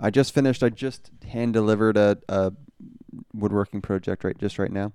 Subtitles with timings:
[0.00, 0.62] I just finished.
[0.62, 2.52] I just hand delivered a, a
[3.34, 4.92] woodworking project right just right now.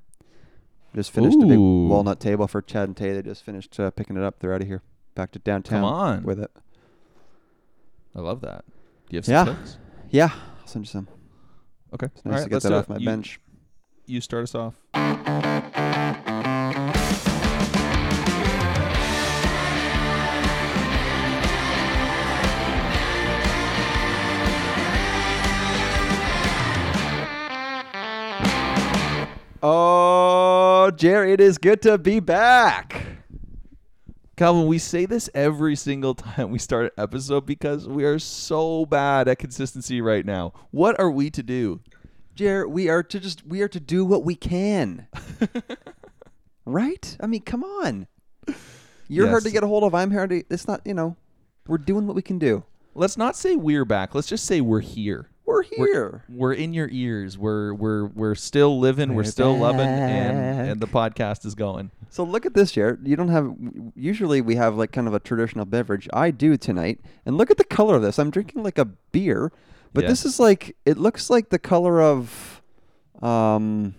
[0.95, 3.13] Just finished a big walnut table for Chad and Tay.
[3.13, 4.39] They just finished uh, picking it up.
[4.39, 4.81] They're out of here,
[5.13, 6.23] back to downtown Come on.
[6.23, 6.49] with it.
[8.15, 8.63] I love that.
[9.09, 9.43] Do you have some Yeah.
[9.45, 9.77] tips?
[10.09, 10.29] Yeah,
[10.61, 11.07] I'll send you some.
[11.93, 12.07] Okay.
[12.07, 13.39] It's nice All right, to get let's that off my you, bench.
[14.05, 14.75] You start us off.
[29.67, 33.03] Oh, Jerry, it is good to be back.
[34.37, 38.85] Calvin, we say this every single time we start an episode because we are so
[38.85, 40.53] bad at consistency right now.
[40.69, 41.79] What are we to do?
[42.35, 45.07] Jer, we are to just we are to do what we can.
[46.67, 47.17] right?
[47.19, 48.05] I mean, come on.
[49.07, 49.95] You're hard to get a hold of.
[49.95, 51.17] I'm hard to it's not, you know,
[51.65, 52.63] we're doing what we can do.
[52.93, 54.13] Let's not say we're back.
[54.13, 55.31] Let's just say we're here.
[55.45, 56.23] We're We're- here.
[56.29, 57.37] We're in your ears.
[57.37, 59.09] We're we're we're still living.
[59.09, 61.91] We're, We're still loving, and and the podcast is going.
[62.09, 63.07] So look at this, Jared.
[63.07, 63.53] You don't have.
[63.95, 66.07] Usually we have like kind of a traditional beverage.
[66.13, 68.17] I do tonight, and look at the color of this.
[68.17, 69.51] I'm drinking like a beer,
[69.93, 70.09] but Yeah.
[70.09, 72.61] this is like it looks like the color of.
[73.21, 73.95] Um,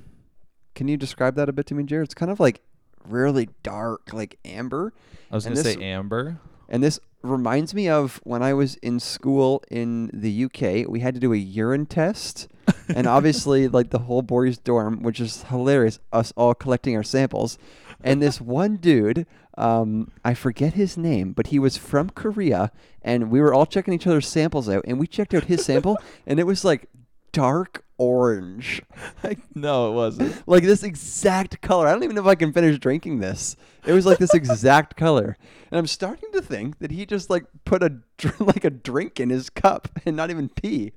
[0.75, 2.05] can you describe that a bit to me, Jared?
[2.07, 2.61] It's kind of like
[3.09, 4.93] really dark, like amber,
[5.31, 6.39] I was And gonna this- say amber.
[6.69, 10.89] And this reminds me of when I was in school in the UK.
[10.89, 12.49] We had to do a urine test,
[12.89, 17.59] and obviously, like the whole boys' dorm, which is hilarious, us all collecting our samples.
[18.03, 22.71] And this one dude, um, I forget his name, but he was from Korea,
[23.03, 25.99] and we were all checking each other's samples out, and we checked out his sample,
[26.27, 26.89] and it was like
[27.33, 28.83] dark orange,
[29.55, 30.43] no, it wasn't.
[30.49, 31.87] like this exact color.
[31.87, 33.57] I don't even know if I can finish drinking this.
[33.87, 35.37] It was like this exact color,
[35.71, 39.21] and I'm starting to think that he just like put a dr- like a drink
[39.21, 40.93] in his cup and not even pee.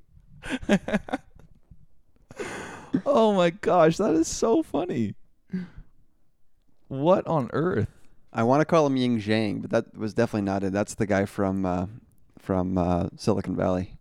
[3.06, 5.14] oh my gosh, that is so funny.
[6.88, 7.88] What on earth?
[8.32, 10.72] I want to call him Ying Zhang, but that was definitely not it.
[10.72, 11.86] That's the guy from uh,
[12.38, 13.94] from uh, Silicon Valley.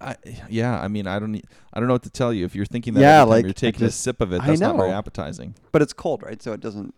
[0.00, 0.16] I,
[0.48, 1.34] yeah, I mean, I don't,
[1.72, 2.44] I don't know what to tell you.
[2.44, 4.76] If you're thinking that Yeah, like, you're taking just- a sip of it, that's not
[4.76, 5.54] very appetizing.
[5.72, 6.42] But it's cold, right?
[6.42, 6.94] So it doesn't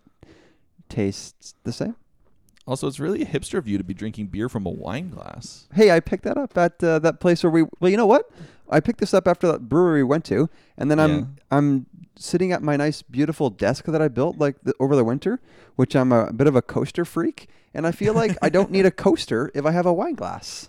[0.89, 1.97] taste the same.
[2.67, 5.67] Also, it's really a hipster of you to be drinking beer from a wine glass.
[5.75, 7.65] Hey, I picked that up at uh, that place where we.
[7.81, 8.31] Well, you know what?
[8.69, 11.25] I picked this up after that brewery we went to, and then I'm Yeah.
[11.51, 11.87] I'm
[12.17, 15.41] sitting at my nice, beautiful desk that I built like the, over the winter,
[15.77, 18.87] which I'm a bit of a coaster freak, and I feel like I don't need
[18.87, 20.69] a coaster if I have a wine glass.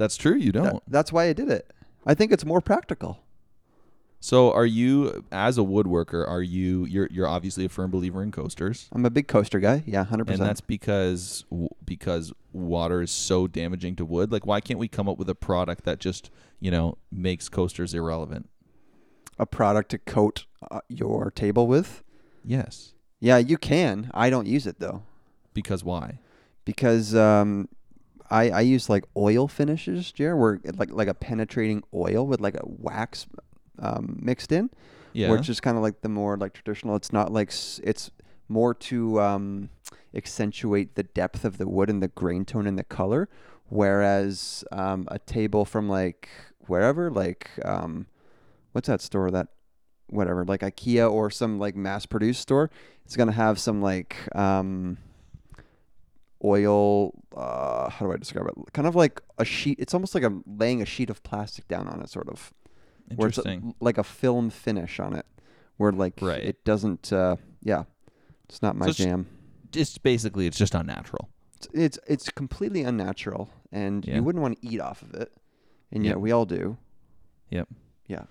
[0.00, 0.34] That's true.
[0.34, 0.82] You don't.
[0.88, 1.70] that's why I did it.
[2.06, 3.20] I think it's more practical.
[4.18, 6.86] So, are you, as a woodworker, are you?
[6.86, 9.82] You're, you're obviously a firm believer in coasters, I'm a big coaster guy.
[9.86, 10.40] Yeah, hundred and percent.
[10.40, 11.44] And that's because
[11.84, 14.32] because water is so damaging to wood.
[14.32, 17.92] Like, why can't we come up with a product that just you know makes coasters
[17.92, 18.48] irrelevant?
[19.38, 22.04] a product to coat uh, your table with.
[22.44, 22.92] Yes.
[23.20, 24.10] Yeah, you can.
[24.12, 25.02] I don't use it though
[25.54, 26.18] Because why?
[26.66, 27.68] because um,
[28.30, 32.54] I I use like oil finishes, Jer, where like like a penetrating oil with like
[32.54, 33.26] a wax
[33.78, 34.70] um, mixed in,
[35.12, 35.30] Yeah.
[35.30, 36.96] which is kind of like the more like traditional.
[36.96, 38.10] It's not like s- it's
[38.48, 39.70] more to um,
[40.14, 43.28] accentuate the depth of the wood and the grain tone and the color,
[43.68, 46.28] whereas um, a table from like
[46.66, 48.06] wherever, like um,
[48.72, 49.48] what's that store that
[50.08, 52.70] whatever, like IKEA or some like mass produced store,
[53.04, 54.98] it's gonna have some like um,
[56.44, 57.12] oil.
[57.36, 58.54] Uh, how do I describe it?
[58.72, 59.78] Kind of like a sheet.
[59.80, 62.52] It's almost like I'm laying a sheet of plastic down on it, sort of
[63.14, 63.74] where it's a- Interesting.
[63.80, 65.26] like a film finish on it,
[65.76, 66.42] where like Right.
[66.42, 67.12] it doesn't.
[67.12, 67.84] Uh, yeah,
[68.48, 69.26] it's not my So it's- jam.
[69.72, 71.28] Just basically, it's just unnatural.
[71.56, 74.16] It's, it's it's completely unnatural, and Yeah.
[74.16, 75.32] you wouldn't want to eat off of it,
[75.92, 76.10] and Yep.
[76.10, 76.76] yet we all do.
[77.50, 77.68] Yep.
[78.08, 78.24] Yeah.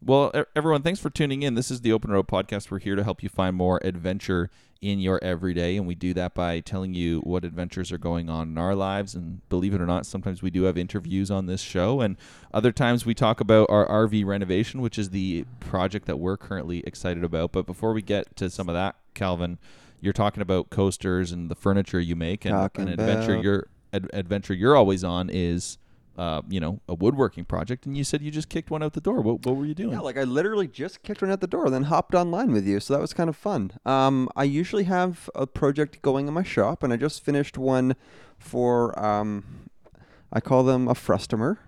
[0.00, 1.54] Well, everyone, thanks for tuning in.
[1.54, 2.70] This is the Open Road Podcast.
[2.70, 4.48] We're here to help you find more adventure
[4.80, 8.48] in your everyday, and we do that by telling you what adventures are going on
[8.48, 9.16] in our lives.
[9.16, 12.16] And believe it or not, sometimes we do have interviews on this show, and
[12.54, 16.78] other times we talk about our RV renovation, which is the project that we're currently
[16.86, 17.50] excited about.
[17.50, 19.58] But before we get to some of that, Calvin,
[20.00, 24.10] you're talking about coasters and the furniture you make, and Talking an adventure you're ad-
[24.12, 25.76] adventure you're always on is.
[26.18, 29.00] Uh, you know, a woodworking project, and you said you just kicked one out the
[29.00, 29.20] door.
[29.20, 29.92] What, what were you doing?
[29.92, 32.80] Yeah, like I literally just kicked one out the door, then hopped online with you,
[32.80, 33.70] so that was kind of fun.
[33.86, 37.94] Um, I usually have a project going in my shop, and I just finished one
[38.36, 39.70] for um,
[40.32, 41.58] I call them a frustomer,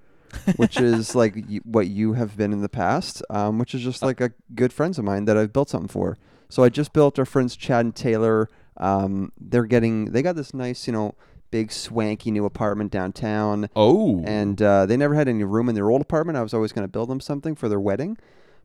[0.56, 4.02] which is like y- what you have been in the past, um, which is just
[4.02, 6.16] like a good friends of mine that I've built something for.
[6.48, 8.48] So I just built our friends Chad and Taylor.
[8.76, 11.16] Um, they're getting they got this nice, you know,
[11.50, 15.90] big swanky new apartment downtown, Oh, and uh, they never had any room in their
[15.90, 16.36] old apartment.
[16.38, 18.16] I was always going to build them something for their wedding,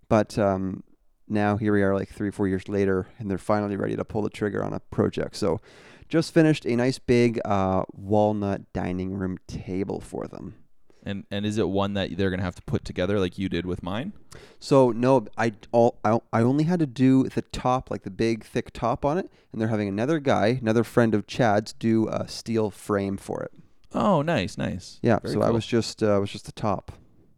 [0.10, 0.84] but um,
[1.28, 4.22] now here we are, like three, four years later, and they're finally ready to pull
[4.22, 5.36] the trigger on a project.
[5.36, 5.62] So,
[6.10, 10.56] just finished a nice big uh, walnut dining room table for them.
[11.04, 13.66] And and is it one that they're gonna have to put together like you did
[13.66, 14.14] with mine?
[14.60, 18.44] So no, I all I, I only had to do the top, like the big
[18.44, 22.28] thick top on it, and they're having another guy, another friend of Chad's, do a
[22.28, 23.52] steel frame for it.
[23.94, 25.00] Oh, nice, nice.
[25.02, 26.92] Yeah, Very so I was just uh, I was just the top.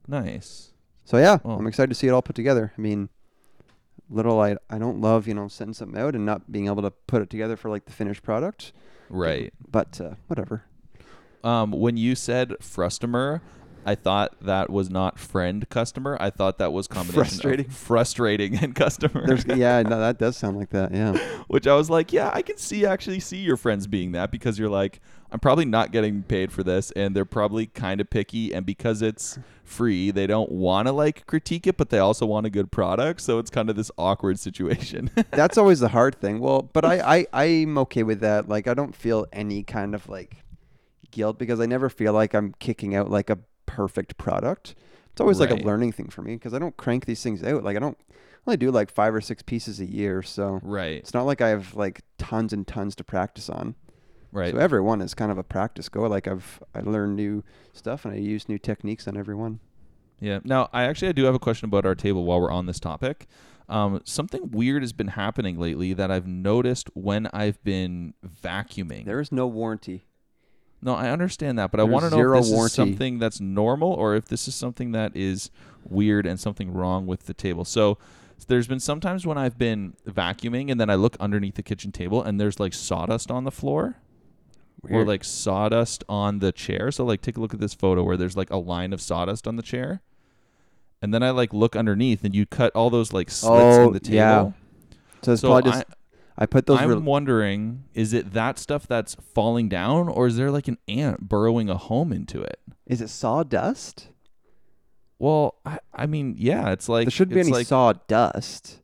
[0.08, 0.70] nice.
[1.06, 1.52] So yeah, Oh.
[1.58, 2.74] I'm excited to see it all put together.
[2.78, 3.10] I mean,
[4.10, 6.92] little I I don't love you know sending something out and not being able to
[6.92, 8.72] put it together for like the finished product,
[9.10, 9.54] Right.
[9.70, 10.64] but uh, whatever.
[11.44, 13.42] Um, when you said frustomer,
[13.86, 16.18] I thought that was not friend customer.
[16.20, 17.70] I thought that was combination of Frustrating.
[17.70, 19.28] frustrating and customer.
[19.28, 20.94] There's yeah, no, that does sound like that.
[20.94, 21.18] Yeah,
[21.48, 24.58] Which I was like, yeah, I can see actually see your friends being that because
[24.58, 25.02] you're like,
[25.32, 29.02] I'm probably not getting paid for this, and they're probably kind of picky, and because
[29.02, 32.72] it's free, they don't want to like critique it, but they also want a good
[32.72, 35.10] product, so it's kind of this awkward situation.
[35.32, 36.40] that's always the hard thing.
[36.40, 38.48] Well, but I I I'm okay with that.
[38.48, 40.38] Like I don't feel any kind of like
[41.14, 44.76] guilt because I never feel like I'm kicking out like a perfect product.
[45.12, 47.64] It's always like a learning thing for me because I don't crank these things out.
[47.64, 48.16] Like I don't I
[48.48, 51.50] only do like five or six pieces a year, so right, it's not like I
[51.50, 53.76] have like tons and tons to practice on.
[54.32, 54.54] right.
[54.54, 56.02] So every one is kind of a practice go.
[56.02, 57.44] Like I've I learn new
[57.74, 59.60] stuff and I use new techniques on every one.
[60.20, 60.40] Yeah.
[60.44, 62.80] Now, I actually I do have a question about our table while we're on this
[62.80, 63.28] topic.
[63.70, 69.06] Um, something weird has been happening lately that I've noticed when I've been vacuuming.
[69.06, 70.06] There is no warranty.
[70.84, 72.66] No, I understand that, but I There's want to know zero if this warranty.
[72.66, 75.50] is something that's normal or if this is something that is
[75.88, 77.64] weird and something wrong with the table.
[77.66, 77.98] So
[78.48, 82.22] there's been sometimes when I've been vacuuming and then I look underneath the kitchen table
[82.22, 83.96] and there's like sawdust on the floor
[84.84, 85.08] or Weird.
[85.08, 86.92] like sawdust on the chair.
[86.92, 89.48] So like take a look at this photo where there's like a line of sawdust
[89.48, 90.02] on the chair.
[91.02, 93.94] And then I like look underneath and you cut all those like slits Oh, in
[93.94, 94.16] the table.
[94.16, 94.52] yeah.
[95.22, 95.86] so it's So probably just
[96.38, 96.80] I, put those.
[96.80, 100.78] I'm real- wondering, is it that stuff that's falling down, or is there like an
[100.88, 102.60] ant burrowing a home into it?
[102.86, 104.10] is it sawdust?
[105.20, 108.82] Well, I, I mean, yeah, it's like there shouldn't be any like sawdust.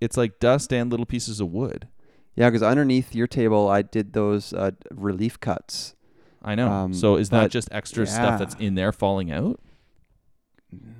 [0.00, 1.88] it's like dust and little pieces of wood.
[2.34, 5.94] Yeah, because underneath your table, I did those uh, relief cuts.
[6.42, 6.68] I know.
[6.68, 8.12] Um, so is that just extra yeah.
[8.12, 9.60] stuff that's in there falling out?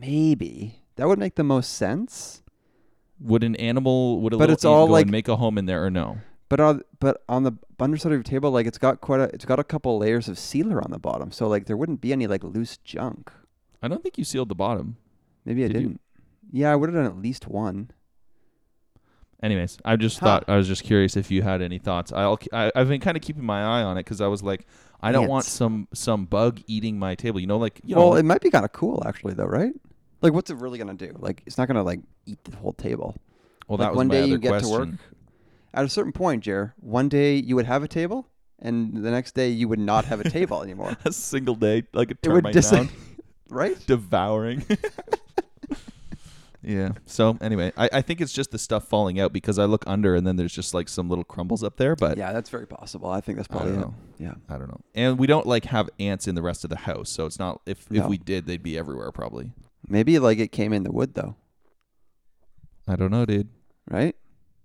[0.00, 2.42] Maybe that would make the most sense.
[3.20, 5.56] Would an animal would a But little it's all go like- and make a home
[5.58, 6.18] in there or no?
[6.48, 9.44] But on but on the underside of your table, like it's got quite a it's
[9.44, 12.26] got a couple layers of sealer on the bottom, so like there wouldn't be any
[12.26, 13.32] like loose junk.
[13.82, 14.96] I don't think you sealed the bottom.
[15.44, 15.80] Maybe I Did you?
[15.88, 16.00] didn't.
[16.52, 17.90] Yeah, I would have done at least one.
[19.42, 20.26] Anyways, I just Huh.
[20.26, 22.12] thought I was just curious if you had any thoughts.
[22.12, 24.66] I'll I, I've been kind of keeping my eye on it because I was like,
[25.02, 27.40] I don't want some some bug eating my table.
[27.40, 29.72] You know, like you know, well, it might be kind of cool actually, though, right?
[30.24, 31.14] Like, what's it really gonna do?
[31.18, 33.14] Like, it's not gonna like eat the whole table.
[33.68, 34.88] well, like that was one my day other you get to work.
[35.74, 38.26] At a certain point, Jer, one day you would have a table,
[38.58, 40.96] and the next day you would not have a table anymore.
[41.04, 42.88] a single day, like a It would termite dis- mound,
[43.50, 43.76] right?
[43.86, 44.64] devouring.
[46.62, 46.92] yeah.
[47.04, 50.14] So anyway, I, I think it's just the stuff falling out because I look under
[50.14, 51.94] and then there's just like some little crumbles up there.
[51.96, 53.10] But Yeah, that's very possible.
[53.10, 53.80] I think that's I probably it.
[53.80, 53.94] know.
[54.18, 54.34] Yeah.
[54.48, 54.80] I don't know.
[54.94, 57.60] And we don't like have ants in the rest of the house, so it's not.
[57.66, 58.08] If if No.
[58.08, 59.50] we did, they'd be everywhere probably.
[59.86, 61.36] Maybe like it came in the wood though,
[62.88, 63.48] I don't know, dude.
[63.88, 64.14] right?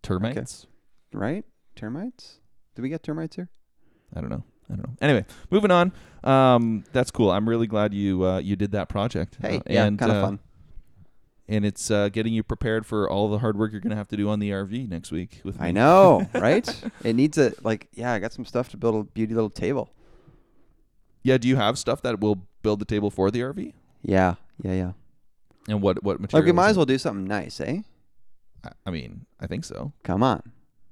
[0.03, 0.65] Termites.
[1.13, 1.43] Right?
[1.75, 2.39] Termites?
[2.75, 3.50] Did we get termites here?
[4.15, 4.43] I don't know.
[4.72, 4.96] I don't know.
[5.01, 5.91] Anyway, moving on.
[6.24, 7.32] Um, that's cool.
[7.32, 9.38] I'm really glad you uh, you did that project.
[9.41, 10.39] Hey, Uh, yeah, kind of uh, fun.
[11.48, 14.08] And it's uh, getting you prepared for all the hard work you're going to have
[14.10, 15.41] to do on the RV next week.
[15.43, 15.72] With I me.
[15.74, 16.67] know, right?
[17.03, 17.88] it needs a like.
[17.93, 19.91] Yeah, I got some stuff to build a beauty little table.
[21.24, 21.38] Yeah.
[21.39, 23.74] Do you have stuff that will build the table for the RV?
[24.03, 24.91] Yeah, yeah, yeah.
[25.68, 26.44] And what what material?
[26.46, 27.82] Like we might as well do something nice, eh?
[28.63, 29.94] I, I mean, I think so.
[30.04, 30.42] Come on,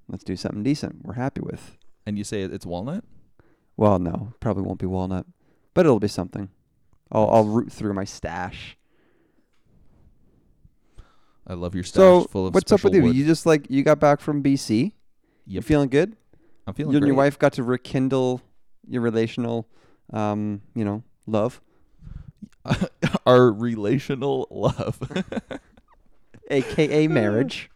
[0.08, 1.04] let's do something decent.
[1.04, 1.78] We're happy with.
[2.06, 3.04] And you say it's walnut.
[3.76, 5.26] Well, no, probably won't be walnut,
[5.74, 6.50] but it'll be something.
[7.12, 8.78] I'll I'll root through my stash.
[11.46, 12.54] I love your stash So full of.
[12.54, 13.04] what's up with special you?
[13.04, 13.16] wood.
[13.16, 14.94] You just like you got back from BC.
[15.46, 15.64] You Yep.
[15.64, 16.18] feeling good?
[16.68, 18.42] I'm feeling you and your wife got to rekindle
[18.90, 19.66] your relational,
[20.12, 21.62] um, you know, love,
[23.28, 25.00] Our relational love.
[26.50, 27.70] aka marriage.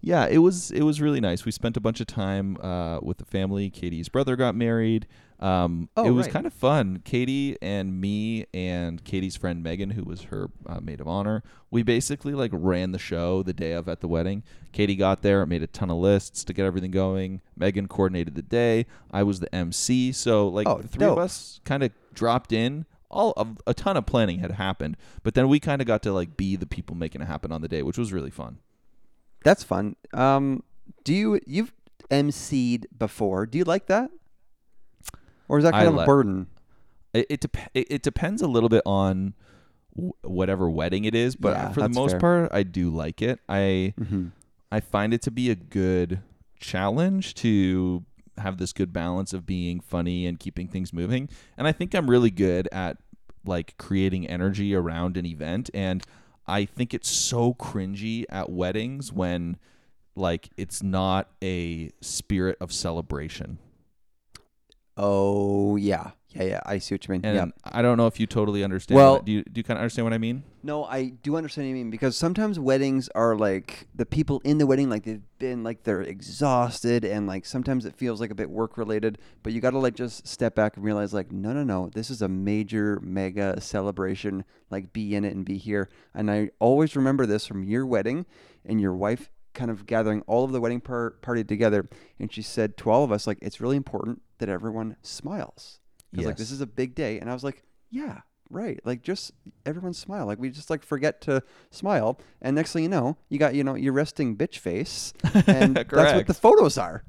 [0.00, 1.44] yeah, it was it was really nice.
[1.44, 3.70] We spent a bunch of time uh, with the family.
[3.70, 5.06] Katie's brother got married.
[5.38, 6.32] Um, Oh, it was right.
[6.32, 7.02] kind of fun.
[7.04, 11.82] Katie and me and Katie's friend Megan, who was her uh, maid of honor, we
[11.82, 14.42] basically like ran the show the day of at the wedding.
[14.72, 17.42] Katie got there, made a ton of lists to get everything going.
[17.56, 18.86] Megan coordinated the day.
[19.10, 21.18] I was the MC, so like Oh, the three dope.
[21.18, 22.86] of us kind of dropped in.
[23.10, 26.12] All of a ton of planning had happened, but then we kind of got to
[26.12, 28.58] like be the people making it happen on the day, which was really fun.
[29.44, 29.96] That's fun.
[30.12, 30.62] Um,
[31.04, 31.72] do you you've
[32.10, 33.46] emceed before?
[33.46, 34.10] Do you like that,
[35.48, 36.46] or is that I kind of li- a burden?
[37.14, 39.34] It it, dep- it it depends a little bit on
[39.94, 42.20] w- whatever wedding it is, but Yeah, for the most fair.
[42.20, 43.40] part, I do like it.
[43.48, 44.26] I Mm-hmm.
[44.72, 46.20] I find it to be a good
[46.58, 48.04] challenge to
[48.38, 51.28] have this good balance of being funny and keeping things moving.
[51.56, 52.98] And I think I'm really good at
[53.44, 56.04] like creating energy around an event and
[56.48, 59.56] I think it's so cringy at weddings when
[60.14, 63.58] like it's not a spirit of celebration.
[64.96, 66.60] Oh yeah, yeah, yeah.
[66.66, 67.24] I see what you mean.
[67.24, 67.46] And yeah.
[67.64, 68.96] I don't know if you totally understand.
[68.96, 70.42] Well- what- do you do you kind of understand what I mean?
[70.62, 74.58] No, I do understand what you mean because sometimes weddings are like the people in
[74.58, 78.34] the wedding, like they've been like they're exhausted and like sometimes it feels like a
[78.34, 79.18] bit work related.
[79.42, 82.10] But you got to like just step back and realize like no, no, no, this
[82.10, 84.44] is a major mega celebration.
[84.70, 85.88] Like be in it and be here.
[86.14, 88.26] And I always remember this from your wedding
[88.64, 91.88] and your wife kind of gathering all of the wedding par- party together,
[92.18, 95.80] and she said to all of us like it's really important that everyone smiles
[96.24, 97.18] like this is a big day.
[97.18, 98.20] And I was like, yeah,
[98.50, 98.80] right.
[98.84, 99.32] Like just
[99.64, 100.26] everyone smile.
[100.26, 103.64] Like we just like forget to smile, and next thing you know, you got you
[103.64, 105.12] know your resting bitch face,
[105.46, 106.28] and that's what Correct.
[106.28, 107.04] the photos are.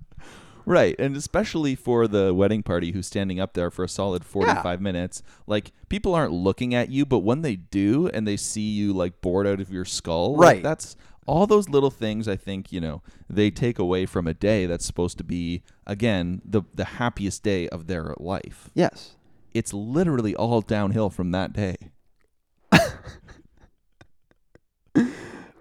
[0.66, 4.82] Right, and especially for the wedding party who's standing up there for a solid 45
[4.82, 8.92] minutes, like people aren't looking at you, but when they do and they see you
[8.92, 10.64] like bored out of your skull, like, Right.
[10.64, 14.66] that's all those little things I think, you know, they take away from a day
[14.66, 18.70] that's supposed to be again the the happiest day of their life.
[18.74, 19.16] Yes.
[19.54, 21.76] It's literally all downhill from that day.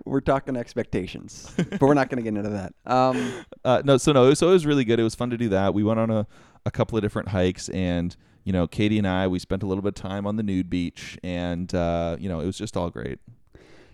[0.05, 2.73] We're talking expectations, but we're not going to get into that.
[2.87, 5.01] Um, Uh, no, so no, so it was really good.
[5.01, 5.75] It was fun to do that.
[5.75, 6.25] We went on a,
[6.65, 9.83] a couple of different hikes, and you know, Katie and I, we spent a little
[9.83, 12.91] bit of time on the nude beach, and uh, you know, it was just all
[12.91, 13.19] great.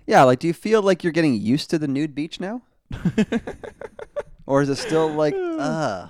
[0.07, 2.63] Yeah, like, do you feel like you're getting used to the nude beach now,
[4.47, 6.09] or is it still like, uh,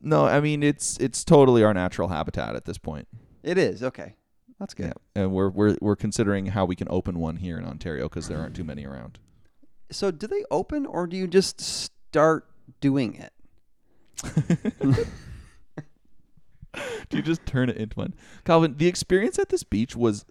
[0.00, 3.06] No, I mean it's it's totally our natural habitat at this point.
[3.42, 4.16] it is okay.
[4.58, 4.86] That's good.
[5.16, 8.28] Yeah, and we're we're we're considering how we can open one here in Ontario because
[8.28, 9.18] there aren't too many around.
[9.90, 12.46] So, do they open, or do you just start
[12.80, 13.32] doing it?
[17.10, 18.14] Do you just turn it into one?
[18.44, 20.24] Calvin, the experience at this beach was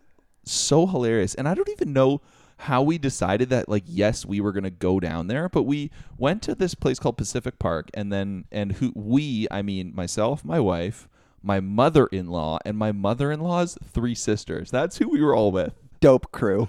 [0.51, 1.35] so hilarious.
[1.35, 2.21] And I don't even know
[2.57, 5.89] how we decided that like yes, we were going to go down there, but we
[6.17, 10.45] went to this place called Pacific Park and then and who we, I mean myself,
[10.45, 11.07] my wife,
[11.41, 14.69] my mother-in-law and my mother-in-law's three sisters.
[14.69, 15.73] That's who we were all with.
[15.99, 16.67] Dope crew.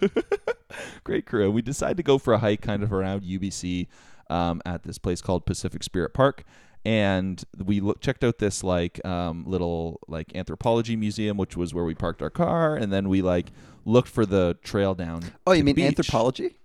[1.04, 1.50] Great crew.
[1.50, 3.88] We decided to go for a hike kind of around UBC
[4.30, 6.44] um, at this place called Pacific Spirit Park.
[6.84, 11.84] And we look, checked out this like um, little like anthropology museum, which was where
[11.84, 13.52] we parked our car, and then we like
[13.84, 15.22] looked for the trail down.
[15.46, 15.86] Oh, you mean beach.
[15.86, 16.56] anthropology?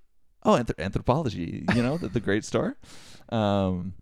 [0.44, 1.66] Oh, anthrop- anthropology.
[1.76, 2.78] You know, the, the great store.
[3.30, 3.94] Um,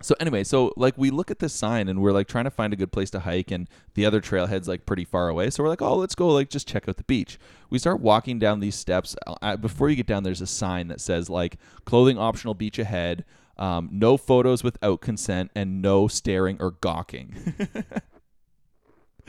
[0.00, 2.72] so anyway, so like we look at this sign and we're like trying to find
[2.72, 5.50] a good place to hike, and the other trailhead's like pretty far away.
[5.50, 7.38] So we're like, oh, let's go like just check out the beach.
[7.70, 9.16] We start walking down these steps.
[9.26, 13.24] Uh, before you get down, there's a sign that says like clothing optional beach ahead.
[13.62, 17.54] Um, no photos without consent and no staring or gawking.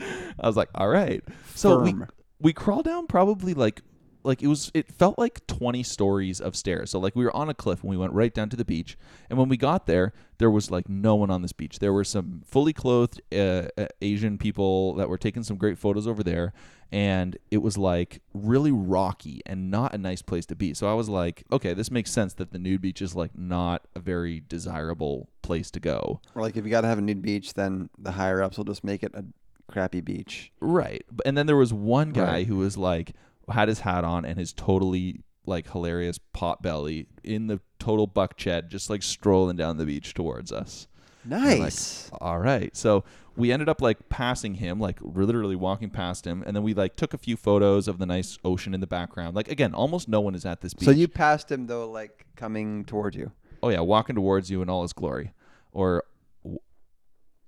[0.00, 1.22] I was like, all right.
[1.54, 2.08] So we Firm.
[2.40, 3.82] we crawled down probably like
[4.24, 7.48] like it was it felt like 20 stories of stairs so like we were on
[7.48, 8.96] a cliff and we went right down to the beach
[9.28, 12.04] and when we got there there was like no one on this beach there were
[12.04, 16.52] some fully clothed uh, uh, asian people that were taking some great photos over there
[16.92, 20.94] and it was like really rocky and not a nice place to be so i
[20.94, 24.42] was like okay this makes sense that the nude beach is like not a very
[24.48, 27.90] desirable place to go Or like if you got to have a nude beach, then
[27.98, 29.24] the higher ups will just make it a
[29.70, 30.50] crappy beach.
[30.60, 31.04] Right.
[31.26, 32.46] And then there was one guy Right.
[32.46, 33.12] who was like
[33.50, 38.38] had his hat on and his totally like hilarious pot belly in the total buck
[38.38, 40.86] ched just like strolling down the beach towards us.
[41.28, 42.10] We're like, Nice.
[42.20, 42.74] All right.
[42.76, 43.04] So
[43.36, 46.96] we ended up like passing him, like literally walking past him, and then we like
[46.96, 49.34] took a few photos of the nice ocean in the background.
[49.34, 50.84] Like again, almost no one is at this beach.
[50.86, 53.32] so you passed him though, like coming towards you.
[53.62, 55.32] oh yeah, walking towards you in all his glory,
[55.72, 56.04] or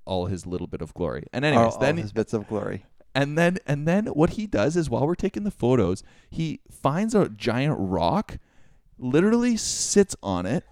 [0.05, 1.25] all his little bit of glory.
[1.33, 2.85] And anyways, all, then all his bits of glory.
[3.17, 7.15] And then and then what he does is while we're taking the photos, he finds
[7.15, 8.37] a giant rock,
[8.99, 10.65] literally sits on it,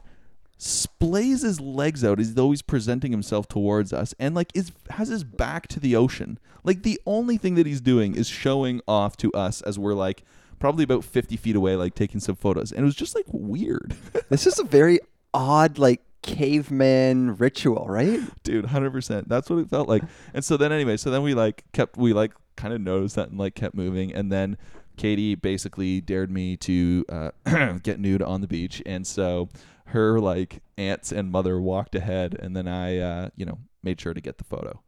[0.59, 5.09] splays his legs out as though he's presenting himself towards us and like is has
[5.09, 6.39] his back to the ocean.
[6.65, 10.23] Like the only thing that he's doing is showing off to us as we're like
[10.59, 12.73] probably about 50 feet away like taking some photos.
[12.73, 13.97] And it was just like weird.
[14.29, 15.01] This is a very
[15.33, 18.21] odd, like caveman ritual, right?
[18.43, 20.03] dude 100% that's what it felt like
[20.33, 23.29] and so then anyway so then we like kept we like kind of noticed that
[23.29, 24.57] and like kept moving and then
[24.97, 27.31] katie basically dared me to uh,
[27.83, 29.49] get nude on the beach and so
[29.87, 34.15] her like aunts and mother walked ahead and then i uh, you know made sure
[34.15, 34.81] to get the photo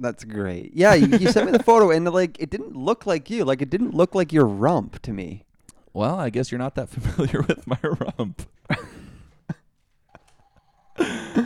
[0.00, 0.74] That's great.
[0.74, 3.44] Yeah, you, you sent me the photo, and like it didn't look like you.
[3.44, 5.44] Like it didn't look like your rump to me.
[5.92, 8.46] well i guess you're not that familiar with my rump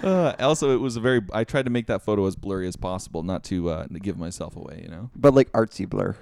[0.02, 2.76] uh, also it was a very i tried to make that photo as blurry as
[2.76, 6.16] possible not to uh, to give myself away you know But like artsy blur.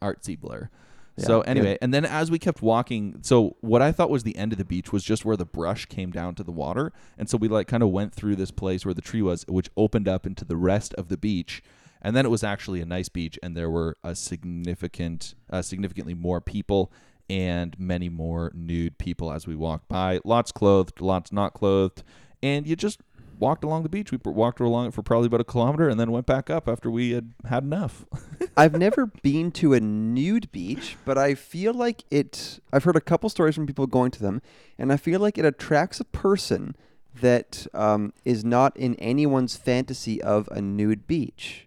[0.00, 0.68] artsy blur.
[1.16, 4.34] Yeah, so anyway, and then as we kept walking, so what I thought was the
[4.34, 7.28] end of the beach was just where the brush came down to the water, and
[7.28, 10.08] so we like kind of went through this place where the tree was, which opened
[10.08, 11.62] up into the rest of the beach,
[12.00, 14.14] and then it was actually a nice beach, and there were a
[14.62, 16.90] significant, uh, significantly more people
[17.28, 20.18] and many more nude people as we walked by.
[20.24, 22.02] Lots clothed, lots not clothed,
[22.42, 23.00] and you just
[23.42, 24.12] walked along the beach.
[24.12, 26.90] We walked along it for probably about a kilometer, and then went back up after
[26.90, 28.06] we had had enough.
[28.56, 32.60] I've never been to a nude beach, but I feel like it.
[32.72, 34.40] I've heard a couple stories from people going to them,
[34.78, 36.76] and I feel like it attracts a person
[37.20, 41.66] that um, is not in anyone's fantasy of a nude beach.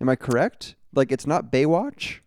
[0.00, 0.76] Am I correct?
[0.94, 2.20] Like it's not Baywatch.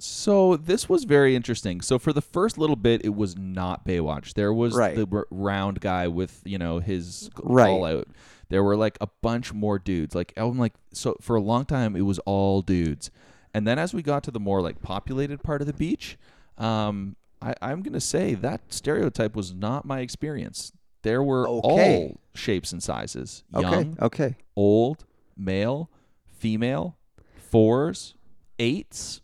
[0.00, 1.80] So this was very interesting.
[1.80, 4.34] So for the first little bit, it was not Baywatch.
[4.34, 4.94] There was Right.
[4.94, 7.66] the r- round guy with you know his Right.
[7.66, 8.08] call out.
[8.48, 10.14] There were like a bunch more dudes.
[10.14, 13.10] Like I'm like so for a long time it was all dudes,
[13.52, 16.16] and then as we got to the more like populated part of the beach,
[16.58, 20.72] um, I, I'm gonna say that stereotype was not my experience.
[21.02, 22.06] There were Okay.
[22.08, 23.68] all shapes and sizes: Okay.
[23.68, 24.36] young, Okay.
[24.56, 25.04] old,
[25.36, 25.90] male,
[26.24, 26.96] female,
[27.36, 28.14] fours,
[28.58, 29.20] eights,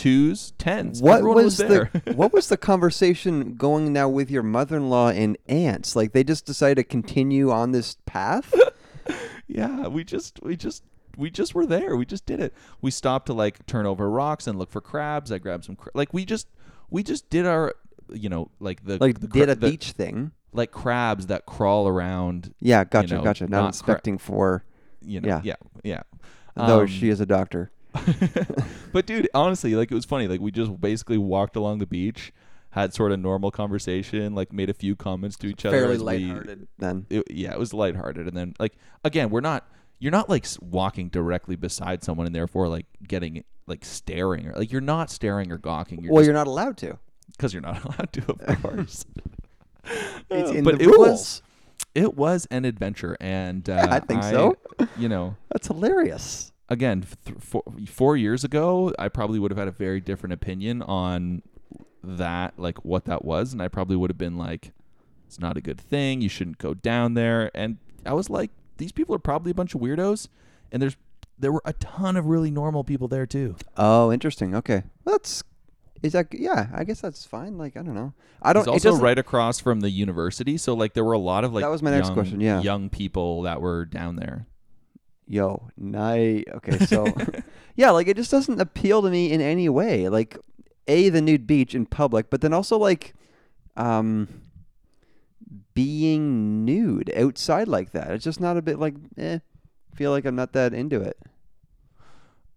[0.00, 1.02] twos, tens.
[1.02, 1.90] What Everyone was, there.
[1.92, 5.94] the what was the conversation going now with your mother-in-law and aunts?
[5.94, 8.54] Like they just decided to continue on this path?
[9.46, 10.82] yeah, we just we just
[11.18, 11.96] we just were there.
[11.96, 12.54] We just did it.
[12.80, 15.30] We stopped to like turn over rocks and look for crabs.
[15.30, 16.48] I grabbed some cra- like we just
[16.88, 17.74] we just did our
[18.12, 20.32] you know like the Like the, did a the- beach thing?
[20.52, 22.54] like crabs that crawl around.
[22.58, 23.44] Yeah, gotcha, know, gotcha.
[23.44, 24.64] Not, not cra- inspecting for
[25.02, 25.40] You know, Yeah.
[25.44, 26.02] yeah, yeah.
[26.56, 27.70] though Um, she is a doctor.
[28.92, 30.28] But dude, honestly, like it was funny.
[30.28, 32.32] Like we just basically walked along the beach,
[32.70, 35.76] had sort of normal conversation, like made a few comments to each other.
[35.78, 37.06] Fairly as we- lighthearted then.
[37.10, 38.26] it, yeah, it was lighthearted.
[38.26, 38.74] And then like
[39.04, 39.66] again, we're not
[39.98, 44.72] you're not like walking directly beside someone and therefore like getting like staring or like
[44.72, 46.02] you're not staring or gawking.
[46.02, 46.98] You're well, just you're not allowed to.
[47.36, 49.04] because you're not allowed to, of course.
[50.30, 50.98] It's in but the it rules.
[51.08, 51.42] was
[51.94, 54.56] it was an adventure, and uh, I think so.
[54.96, 56.52] You know, That's hilarious.
[56.70, 60.80] Again, th- four, four years ago, I probably would have had a very different opinion
[60.82, 61.42] on
[62.02, 64.72] that, like what that was, and I probably would have been like,
[65.26, 66.20] "It's not a good thing.
[66.22, 69.74] You shouldn't go down there." And I was like, "These people are probably a bunch
[69.74, 70.28] of weirdos,"
[70.72, 70.96] and there's
[71.38, 73.56] there were a ton of really normal people there too.
[73.76, 74.54] Oh, interesting.
[74.54, 75.42] Okay, well, that's
[76.02, 76.68] is that yeah?
[76.72, 77.58] I guess that's fine.
[77.58, 78.14] Like I don't know.
[78.40, 78.62] I don't.
[78.62, 81.52] It's also doesn't- right across from the university, so like there were a lot of
[81.52, 82.60] like That was my next young- question, yeah.
[82.62, 84.46] young people that were down there.
[85.30, 86.48] Yo, night.
[86.54, 87.06] Okay, so
[87.76, 90.08] yeah, like it just doesn't appeal to me in any way.
[90.08, 90.36] Like
[90.88, 93.14] a the nude beach in public, but then also like
[93.76, 94.26] um
[95.72, 98.10] being nude outside like that.
[98.10, 99.38] It's just not a bit like eh.
[99.94, 101.16] Feel like I'm not that into it.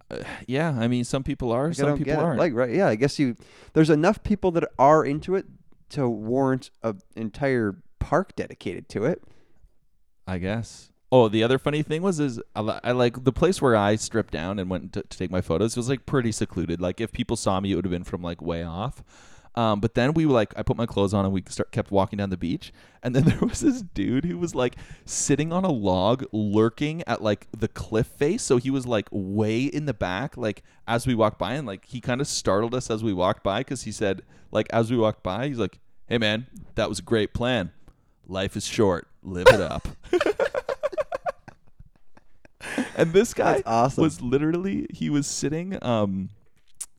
[0.10, 2.40] Uh, yeah, I mean, some people are, Like, some people aren't.
[2.40, 2.88] Like right, yeah.
[2.88, 3.36] I guess you
[3.74, 5.46] there's enough people that are into it
[5.90, 9.22] to warrant an entire park dedicated to it.
[10.26, 10.90] I guess.
[11.16, 14.34] Oh, the other funny thing was is I, I like the place where I stripped
[14.34, 16.82] down and went to, to take my photos was like pretty secluded.
[16.82, 19.04] Like if people saw me, it would have been from like way off.
[19.54, 22.18] Um, but then we like I put my clothes on and we start kept walking
[22.18, 22.74] down the beach,
[23.04, 27.22] and then there was this dude who was like sitting on a log, lurking at
[27.22, 28.42] like the cliff face.
[28.42, 31.86] So he was like way in the back, like as we walked by, and like
[31.86, 34.98] he kind of startled us as we walked by because he said like as we
[34.98, 37.72] walked by, he's like, "Hey man, that was a great plan.
[38.26, 39.08] Life is short.
[39.22, 39.88] Live it up."
[42.96, 44.04] and this guy awesome.
[44.04, 46.30] was literally he was sitting um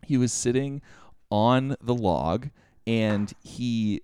[0.07, 0.83] he was sitting
[1.31, 2.51] on the log
[2.87, 4.03] and he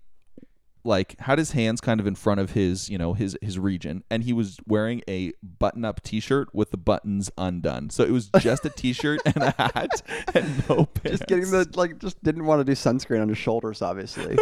[0.83, 4.03] like had his hands kind of in front of his you know his his region
[4.11, 8.31] and he was wearing a button up t-shirt with the buttons undone so it was
[8.39, 10.01] just a t-shirt and a hat
[10.35, 13.39] and no pants Just getting the like just didn't want to do sunscreen on his
[13.39, 14.39] shoulders, obviously.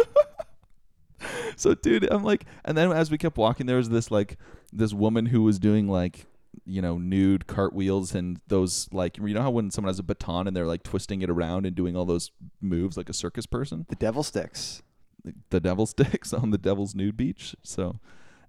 [1.55, 4.37] so dude, I'm like, and then as we kept walking, there was this like
[4.71, 6.25] this woman who was doing like
[6.69, 10.47] you know nude cartwheels and those like you know how when someone has a baton
[10.47, 13.85] and they're like twisting it around and doing all those moves like a circus person
[13.89, 14.81] The devil sticks.
[15.49, 17.99] the devil sticks on the devil's nude beach so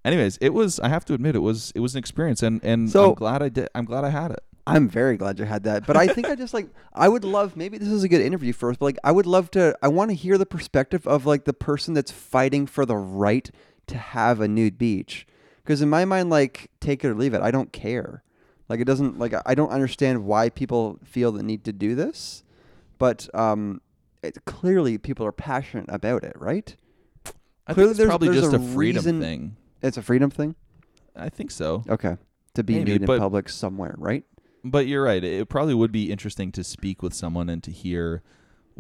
[0.05, 2.91] anyways it was i have to admit it was it was an experience and and
[2.91, 5.65] So- i'm glad i did i'm glad i had it I'm very glad you had
[5.65, 5.85] that.
[5.87, 8.53] But I think I just like I would love maybe this is a good interview
[8.53, 11.27] for us, but like I would love to I want to hear the perspective of
[11.27, 13.51] like the person that's fighting for the right
[13.89, 15.27] to have a nude beach.
[15.71, 18.25] Because in my mind, like take it or leave it, I don't care.
[18.69, 22.43] Like it doesn't like I don't understand why people feel the need to do this,
[22.99, 23.81] but um,
[24.21, 26.75] it, clearly people are passionate about it, right?
[27.69, 30.29] i Clearly think it's there's- probably just a a freedom reason- thing It's a freedom
[30.29, 30.57] thing.
[31.15, 32.17] i think so Okay,
[32.55, 34.25] to be Maybe, nude in public somewhere, right?
[34.65, 35.23] But you're right.
[35.23, 38.25] It probably would be interesting to speak with someone and to hear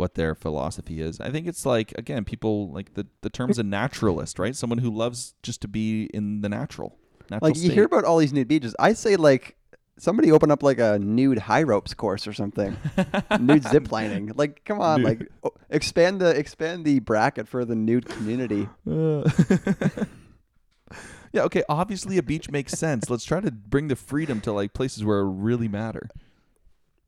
[0.00, 1.20] what their philosophy is.
[1.20, 4.56] I think it's like again, people like the the term's a naturalist, right?
[4.56, 6.96] Someone who loves just to be in the natural.
[7.30, 8.74] Natural Like you hear about all these nude beaches.
[8.78, 9.56] I say like
[9.98, 12.74] somebody open up like a nude high ropes course or something.
[13.38, 14.32] nude zip lining.
[14.34, 15.20] Like come on, Nude.
[15.20, 18.68] like o- expand the expand the bracket for the nude community.
[18.90, 19.30] Uh,
[21.32, 23.10] yeah, okay, obviously a beach makes sense.
[23.10, 26.08] Let's try to bring the freedom to like places where it really matter.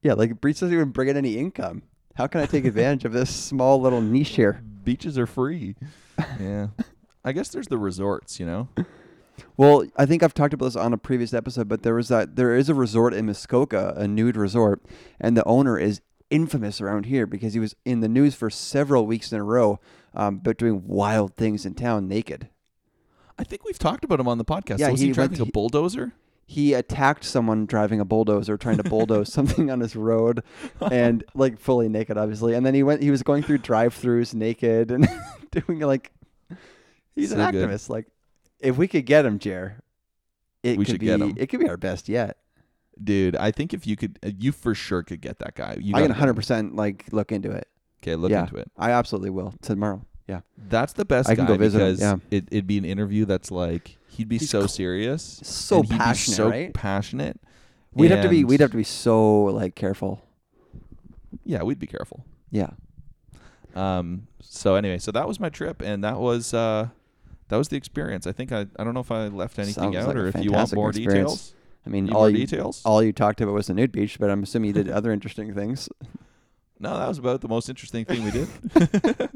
[0.02, 1.82] Yeah, like Breach doesn't even bring in any income.
[2.14, 4.62] How can I take advantage of this small little niche here?
[4.84, 5.76] Beaches are free.
[6.40, 6.68] Yeah.
[7.24, 8.68] I guess there's the resorts, you know.
[9.56, 12.36] Well, I think I've talked about this on a previous episode, but there was that
[12.36, 14.82] there is a resort in Muskoka, a nude resort,
[15.20, 19.06] and the owner is infamous around here because he was in the news for several
[19.06, 19.78] weeks in a row,
[20.14, 22.48] um, but doing wild things in town naked.
[23.38, 24.78] I think we've talked about him on the podcast.
[24.78, 26.12] Yeah, so was he he, driving to- a bulldozer?
[26.52, 30.42] He attacked someone driving a bulldozer, trying to bulldoze something on his road,
[30.82, 32.52] and like fully naked, obviously.
[32.52, 33.02] And then he went.
[33.02, 35.08] He was going through drive-throughs naked and
[35.50, 36.12] doing like.
[37.14, 37.68] He's an So good.
[37.70, 37.88] activist.
[37.88, 38.06] Like,
[38.60, 39.80] if we could get him, Jer,
[40.62, 41.08] it We could be.
[41.08, 42.36] It could be our best yet.
[43.02, 45.78] Dude, I think if you could, uh, you for sure could get that guy.
[45.80, 46.10] You I can gotta get him.
[46.10, 47.66] 100 percent like look into it.
[48.02, 48.70] Okay, look yeah, into it.
[48.76, 50.04] I absolutely will tomorrow.
[50.28, 50.40] Yeah.
[50.68, 52.16] That's the best I can guy go visit him, because yeah.
[52.38, 55.86] it, it'd be an interview that's like he'd be He's so cl- serious, So and
[55.86, 56.72] he'd be passionate, so right?
[56.74, 57.40] passionate.
[57.92, 58.40] We'd have to be.
[58.40, 60.22] and- We'd have to be so like careful.
[61.44, 62.24] Yeah, we'd be careful.
[62.50, 62.70] Yeah.
[63.74, 64.26] Um.
[64.42, 66.88] So anyway, so that was my trip, and that was uh,
[67.48, 68.26] that was the experience.
[68.26, 70.26] I think I I don't know if I left anything Sounds out like a or
[70.28, 71.32] if you want fantastic more experience.
[71.32, 71.54] details.
[71.84, 72.80] I mean, Need all more you, details?
[72.84, 75.52] all you talked about was the nude beach, but I'm assuming you did other interesting
[75.54, 75.88] things.
[76.78, 78.48] No, that was about the most interesting thing we did.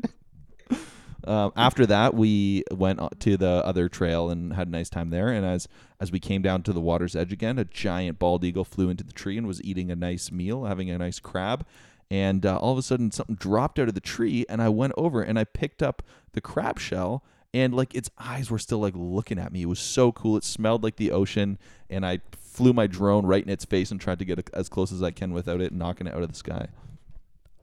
[1.27, 5.29] um, after that, we went to the other trail and had a nice time there.
[5.29, 8.65] And as as we came down to the water's edge again, a giant bald eagle
[8.65, 11.67] flew into the tree and was eating a nice meal, having a nice crab.
[12.11, 14.93] And uh, all of a sudden, something dropped out of the tree, and I went
[14.97, 17.25] over and I picked up the crab shell.
[17.55, 19.63] And like its eyes were still like looking at me.
[19.63, 20.37] It was so cool.
[20.37, 21.59] It smelled like the ocean,
[21.89, 24.93] and I flew my drone right in its face and tried to get as close
[24.93, 26.69] as I can without it knocking it out of the sky.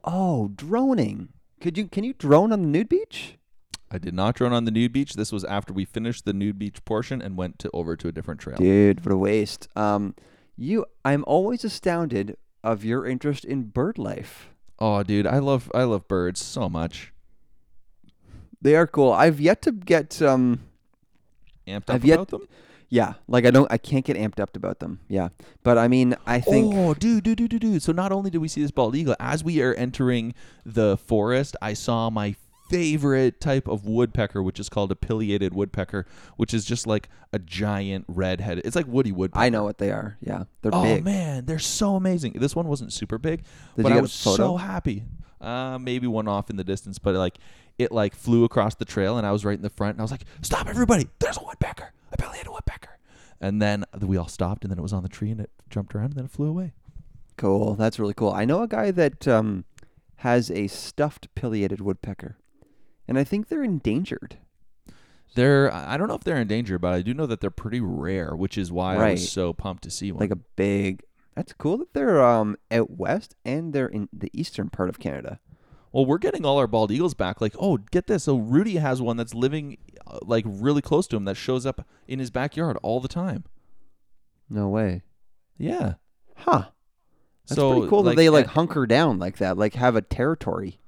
[0.02, 1.28] Oh, droning.
[1.60, 1.88] Could you?
[1.88, 3.38] Can you drone on the nude beach?
[3.94, 5.14] I did not drone on the nude beach.
[5.14, 8.12] This was after we finished the nude beach portion and went to over to a
[8.12, 8.56] different trail.
[8.56, 9.68] Dude, what a waste.
[9.76, 10.16] Um,
[10.56, 10.84] you.
[11.04, 14.48] I'm always astounded of your interest in bird life.
[14.80, 17.12] Oh, dude, I love I love birds so much.
[18.60, 19.12] They are cool.
[19.12, 20.60] I've yet to get um.
[21.68, 22.48] Amped up I've yet- about them.
[22.90, 23.70] Yeah, like I don't.
[23.72, 25.00] I can't get amped up about them.
[25.08, 25.30] Yeah,
[25.64, 26.72] but I mean, I think.
[26.76, 27.82] oh, dude, dude, dude, dude, dude.
[27.82, 30.32] So not only did we see this bald eagle, as we are entering
[30.64, 32.36] the forest, I saw my
[32.70, 37.38] favorite type of woodpecker, which is called a pileated woodpecker, which is just like a
[37.38, 38.64] giant red-headed.
[38.66, 39.44] It's like woody woodpecker.
[39.44, 40.16] I know what they are.
[40.20, 41.04] Yeah, they're Oh big.
[41.04, 42.32] man, they're so amazing.
[42.34, 43.44] This one wasn't super big,
[43.76, 45.04] Did but I was so happy.
[45.40, 47.36] Uh, maybe one off in the distance, but like
[47.78, 50.04] it like flew across the trail, and I was right in the front, and I
[50.04, 51.08] was like, "Stop, everybody!
[51.18, 52.98] There's a woodpecker, a pileated woodpecker!"
[53.40, 55.94] And then we all stopped, and then it was on the tree, and it jumped
[55.94, 56.72] around, and then it flew away.
[57.36, 57.74] Cool.
[57.74, 58.30] That's really cool.
[58.30, 59.64] I know a guy that um
[60.18, 62.38] has a stuffed pileated woodpecker,
[63.08, 64.38] and I think they're endangered.
[65.34, 67.80] They're I don't know if they're in danger, but I do know that they're pretty
[67.80, 69.10] rare, which is why I Right.
[69.12, 70.20] was so pumped to see one.
[70.20, 71.02] Like a big.
[71.34, 75.40] That's cool that they're um out west and they're in the eastern part of Canada.
[75.92, 77.40] well, we're getting all our bald eagles back.
[77.40, 78.24] Like, oh, get this!
[78.24, 81.84] So Rudy has one that's living uh, like really close to him that shows up
[82.06, 83.42] in his backyard all the time.
[84.48, 85.02] No way.
[85.58, 85.94] Yeah.
[86.36, 86.66] Huh.
[87.48, 90.02] That's so pretty cool that they like uh, hunker down like that, like have a
[90.02, 90.78] territory.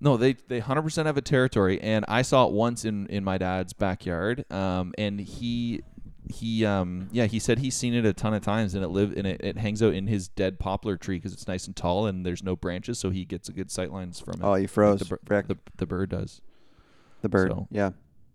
[0.00, 3.24] No, they they hundred percent have a territory, and I saw it once in in
[3.24, 4.44] my dad's backyard.
[4.52, 5.82] Um, and he
[6.28, 9.12] he um yeah he said he's seen it a ton of times, and it live
[9.16, 12.06] and it, it hangs out in his dead poplar tree because it's nice and tall
[12.06, 14.40] and there's no branches, so he gets a good sight lines from it.
[14.42, 14.98] Oh, you Like froze.
[15.00, 16.40] the, bir- the the bird does.
[17.22, 17.50] The bird.
[17.50, 17.90] so- Yeah.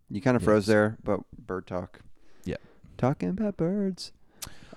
[0.09, 0.67] You kind of froze Yes.
[0.73, 1.99] there, but bird talk.
[2.43, 2.57] Yeah.
[2.97, 4.11] Talking about birds.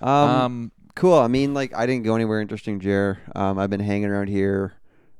[0.01, 1.17] Um, Um, cool.
[1.17, 3.17] I mean, like, I didn't go anywhere interesting, Jer.
[3.35, 4.73] Um, I've been hanging around here.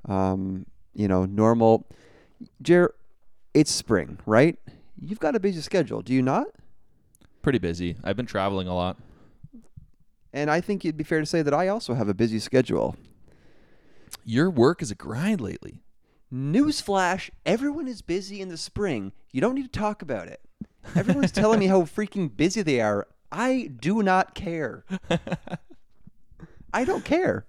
[0.08, 1.86] Um, you know, normal.
[2.62, 2.94] Jer,
[3.54, 4.58] it's spring, right?
[5.00, 6.48] You've got a busy schedule, do you not?
[7.46, 7.96] pretty busy.
[8.04, 8.98] I've been traveling a lot.
[10.34, 12.96] And I think it'd be fair to say that I also have a busy schedule.
[14.24, 15.84] Your work is a grind lately.
[16.34, 19.12] Newsflash, everyone is busy in the spring.
[19.32, 20.42] You don't need to talk about it.
[20.96, 23.08] Everyone's telling me how freaking busy they are.
[23.32, 24.84] I do not care.
[26.74, 27.46] I don't care.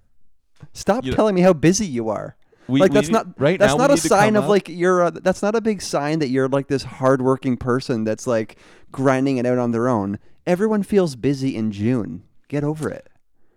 [0.75, 2.36] Stop You telling me how busy you are.
[2.69, 5.11] We, like we that's need- not right that's not a sign of like you're a,
[5.11, 8.57] that's not a big sign that you're like this hardworking person that's like
[8.91, 10.19] grinding it out on their own.
[10.47, 12.23] Everyone feels busy in June.
[12.49, 13.09] Get over it.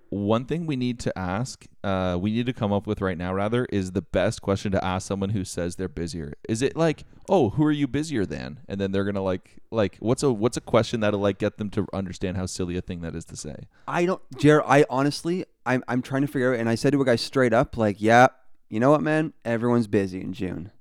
[0.09, 1.65] one thing we need to ask.
[1.83, 3.31] Uh, we need to come up with right now.
[3.31, 6.33] Rather, is the best question to ask someone who says they're busier.
[6.47, 8.59] Is it like, oh, who are you busier than?
[8.67, 11.69] And then they're gonna like, like, what's a what's a question that'll like get them
[11.71, 13.67] to understand how silly a thing that is to say.
[13.87, 14.65] I don't, Jared.
[14.67, 16.59] I honestly, I'm, I'm trying to figure out.
[16.59, 18.27] And I said to a guy straight up, like, yeah,
[18.69, 19.33] you know what, man?
[19.45, 20.71] Everyone's busy in June,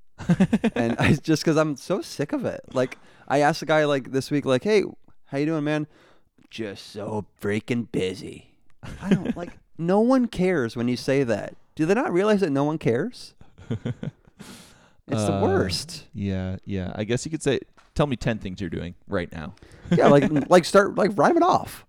[0.75, 2.61] and I just because I'm so sick of it.
[2.73, 4.85] Like, I asked a guy like this week, like, hey,
[5.27, 5.87] how you doing, man?
[6.51, 8.55] Just so freaking busy.
[9.03, 9.51] I don't like.
[9.81, 11.55] No one cares when you say that.
[11.77, 13.35] Do they not realize that no one cares?
[13.71, 16.05] It's the Uh, worst.
[16.13, 16.93] Yeah, yeah.
[16.97, 17.61] I guess you could say,
[17.95, 19.55] tell me ten things you're doing right now.
[19.91, 21.87] Yeah, like like start like rhyme it off.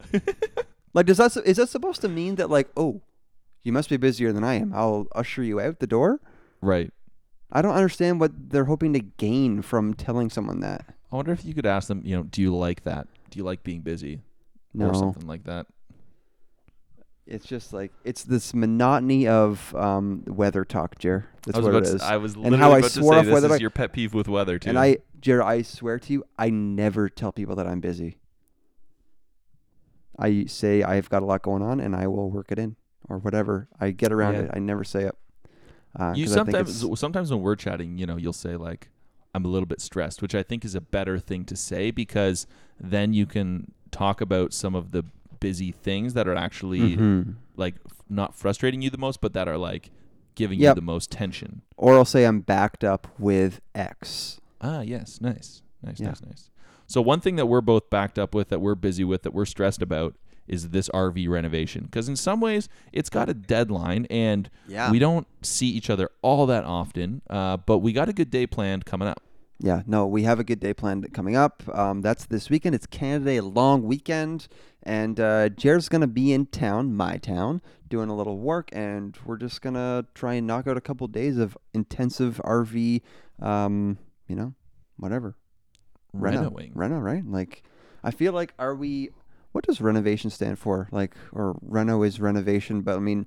[0.93, 3.01] like does that is that supposed to mean that like oh,
[3.69, 4.73] you must be busier than I am.
[4.73, 6.19] I'll usher you out the door.
[6.59, 6.91] Right.
[7.51, 10.85] I don't understand what they're hoping to gain from telling someone that.
[11.11, 12.01] I wonder if you could ask them.
[12.03, 13.07] You know, do you like that?
[13.29, 14.21] Do you like being busy
[14.73, 15.67] No, or something like that?
[17.27, 21.27] it's just like it's this monotony of um, weather talk, Jer.
[21.45, 22.01] That's what about it to, is.
[22.01, 23.69] I was And literally how I about to say off this weather is like- your
[23.69, 24.69] pet peeve with weather too.
[24.69, 28.17] and I, Jer, I swear to you, I never tell people that I'm busy.
[30.17, 32.75] I say I've got a lot going on, and I will work it in
[33.07, 33.67] or whatever.
[33.79, 34.39] I get around Yeah.
[34.41, 34.51] it.
[34.53, 35.15] I never say it.
[35.95, 38.89] Uh, you 'cause I think sometimes sometimes when we're chatting, you know, you'll say like,
[39.33, 42.45] "I'm a little bit stressed," which I think is a better thing to say because
[42.79, 45.03] then you can talk about some of the
[45.39, 47.35] busy things that are actually Mhm.
[47.55, 47.75] like
[48.09, 49.89] not frustrating you the most, but that are like
[50.35, 50.71] giving Yep.
[50.71, 51.61] you the most tension.
[51.75, 54.39] Or I'll say I'm backed up with X.
[54.61, 56.07] Ah, yes, nice, nice, Yeah.
[56.09, 56.49] nice, nice.
[56.87, 59.45] So one thing that we're both backed up with, that we're busy with, that we're
[59.45, 60.15] stressed about,
[60.49, 61.83] is this RV renovation.
[61.85, 64.91] Because in some ways, it's got a deadline, and Yeah.
[64.91, 67.21] we don't see each other all that often.
[67.29, 69.21] Uh, but we got a good day planned coming up.
[69.61, 71.63] Yeah, no, we have a good day planned coming up.
[71.77, 72.75] Um, that's this weekend.
[72.75, 74.47] It's Canada Day long weekend,
[74.83, 79.35] and uh, Jared's gonna be in town, my town, doing a little work, and we're
[79.35, 83.01] just gonna try and knock out a couple days of intensive RV,
[83.41, 83.97] um,
[84.29, 84.53] you know,
[84.95, 85.35] whatever.
[86.13, 86.71] Reno, Renoing.
[86.73, 87.25] Reno, right?
[87.25, 87.63] Like,
[88.01, 89.09] I feel like are we?
[89.51, 90.87] What does renovation stand for?
[90.91, 93.25] Like, or Reno is renovation, but I mean,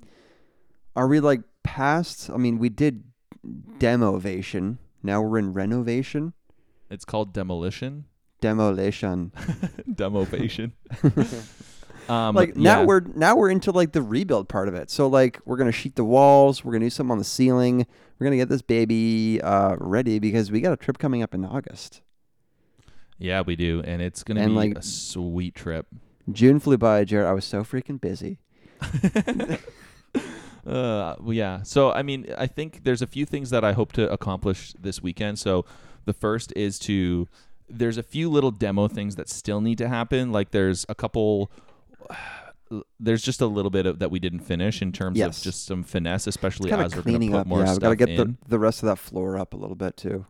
[0.95, 2.29] are we like past?
[2.29, 3.03] I mean, we did
[3.79, 4.77] demovation.
[5.01, 6.31] Now we're in renovation,
[6.89, 8.05] It's called demolition,
[8.39, 9.33] demolition.
[9.93, 10.71] demovation.
[12.09, 12.85] um, like now yeah.
[12.85, 14.89] we're now we're into like the rebuild part of it.
[14.89, 16.63] So like we're gonna sheet the walls.
[16.63, 17.85] We're gonna do something on the ceiling.
[18.17, 21.43] We're gonna get this baby uh, ready because we got a trip coming up in
[21.43, 22.01] August.
[23.17, 25.87] yeah, we do, and it's gonna And, be like- a sweet trip.
[26.31, 27.27] June flew by, Jared.
[27.27, 28.39] I was so freaking busy.
[30.65, 31.61] Uh, well, yeah.
[31.63, 35.03] So, I mean, I think there's a few things that I hope to accomplish this
[35.03, 35.37] weekend.
[35.37, 35.65] So,
[36.05, 37.27] the first is to
[37.69, 40.31] there's a few little demo things that still need to happen.
[40.31, 41.51] Like there's a couple.
[42.99, 45.37] There's just a little bit of that we didn't finish in terms Yes.
[45.39, 47.47] of just some finesse, especially as we're going to cleaning put up.
[47.47, 48.15] more Yeah, stuff gotta get in.
[48.17, 50.25] the the rest of that floor up a little bit too.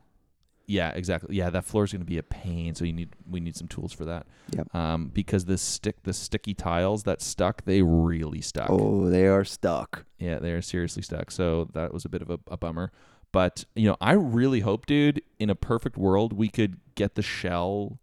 [0.65, 1.35] Yeah, exactly.
[1.35, 3.67] Yeah, that floor is going to be a pain, so you need we need some
[3.67, 4.27] tools for that.
[4.51, 4.73] Yep.
[4.73, 8.69] Um, because the stick the sticky tiles that stuck, they really stuck.
[8.69, 10.05] Oh, they are stuck.
[10.19, 11.31] Yeah, they're seriously stuck.
[11.31, 12.91] So that was a bit of a, a bummer.
[13.33, 17.21] But you know, I really hope, dude, in a perfect world, we could get the
[17.21, 17.99] shell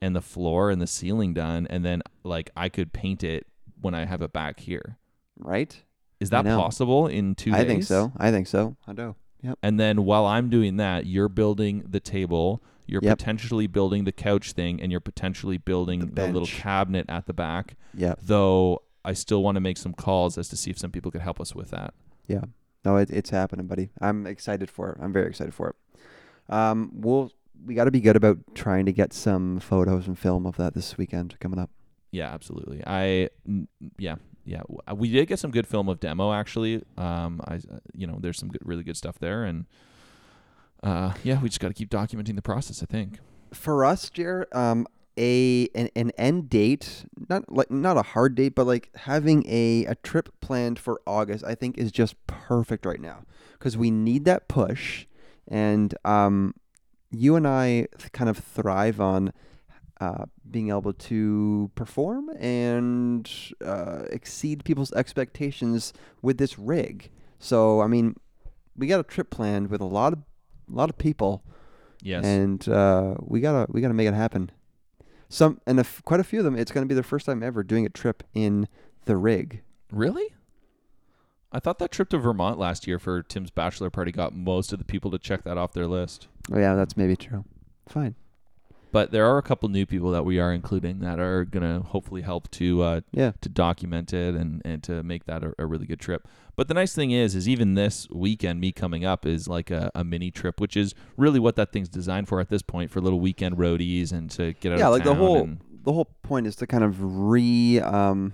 [0.00, 3.46] and the floor and the ceiling done, and then like I could paint it
[3.80, 4.98] when I have it back here.
[5.38, 5.82] Right?
[6.20, 7.66] Is that possible in two I days?
[7.66, 8.12] think so.
[8.16, 8.76] I think so.
[8.86, 9.16] I do.
[9.46, 9.58] Yep.
[9.62, 13.18] And then while I'm doing that, you're building the table, you're Yep.
[13.18, 17.32] potentially building the couch thing, and you're potentially building The the, little cabinet at the
[17.32, 17.76] back.
[17.94, 18.14] Yeah.
[18.20, 21.20] Though I still want to make some calls as to see if some people could
[21.20, 21.94] help us with that.
[22.26, 22.42] Yeah.
[22.84, 23.90] No, it, it's happening, buddy.
[24.00, 24.98] I'm excited for it.
[25.00, 25.76] I'm very excited for it.
[26.52, 27.32] Um, we'll
[27.64, 30.74] we got to be good about trying to get some photos and film of that
[30.74, 31.70] this weekend coming up.
[32.12, 32.82] Yeah, absolutely.
[32.86, 33.30] I
[33.98, 36.82] yeah yeah uh, we did get some good film of demo actually.
[36.96, 39.66] Um, I uh, you know there's some good, really good stuff there, and
[40.82, 42.82] uh, yeah, we just got to keep documenting the process.
[42.82, 43.18] I think.
[43.52, 44.86] for us, Jared, um,
[45.18, 49.84] a an, an end date, not like not a hard date, but like having a
[49.86, 53.24] a trip planned for August, I think is just perfect right now
[53.58, 55.06] because we need that push,
[55.48, 56.54] and um,
[57.10, 59.32] you and I kind of thrive on.
[59.98, 63.30] Uh, being able to perform and
[63.64, 67.10] uh, exceed people's expectations with this rig.
[67.38, 68.14] So, I mean,
[68.76, 70.18] we got a trip planned with a lot of
[70.70, 71.42] a lot of people
[72.02, 72.24] Yes.
[72.26, 74.50] and uh, we gotta we gotta make it happen.
[75.30, 77.42] Some and a f- quite a few of them, it's gonna be their first time
[77.42, 78.68] ever doing a trip in
[79.06, 79.62] the rig.
[79.90, 80.28] really?
[81.52, 84.78] I thought that trip to Vermont last year for Tim's bachelor party got most of
[84.78, 86.28] the people to check that off their list.
[86.52, 87.44] Oh yeah, that's maybe true.
[87.88, 88.14] Fine.
[88.92, 92.22] But there are a couple new people that we are including that are gonna hopefully
[92.22, 93.32] help to uh, Yeah.
[93.42, 96.26] to document it and, and to make that a, a really good trip.
[96.54, 99.90] But the nice thing is, is even this weekend, me coming up is like a,
[99.94, 103.00] a mini trip, which is really what that thing's designed for at this point for
[103.02, 106.06] little weekend roadies and to get out yeah, of like the whole and- the whole
[106.22, 106.96] point is to kind of
[107.30, 108.32] re um,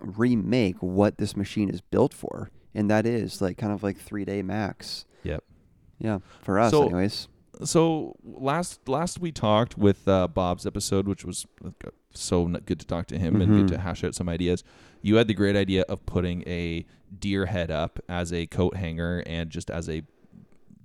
[0.00, 4.24] remake what this machine is built for, and that is like kind of like three
[4.24, 5.04] day max.
[5.24, 5.42] Yep.
[5.98, 7.28] Yeah, for us, So- anyways.
[7.62, 11.70] So last last we talked with uh, Bob's episode, which was uh,
[12.12, 13.56] so good to talk to him and Mhm.
[13.56, 14.64] good to hash out some ideas.
[15.02, 16.84] You had the great idea of putting a
[17.18, 20.02] deer head up as a coat hanger and just as a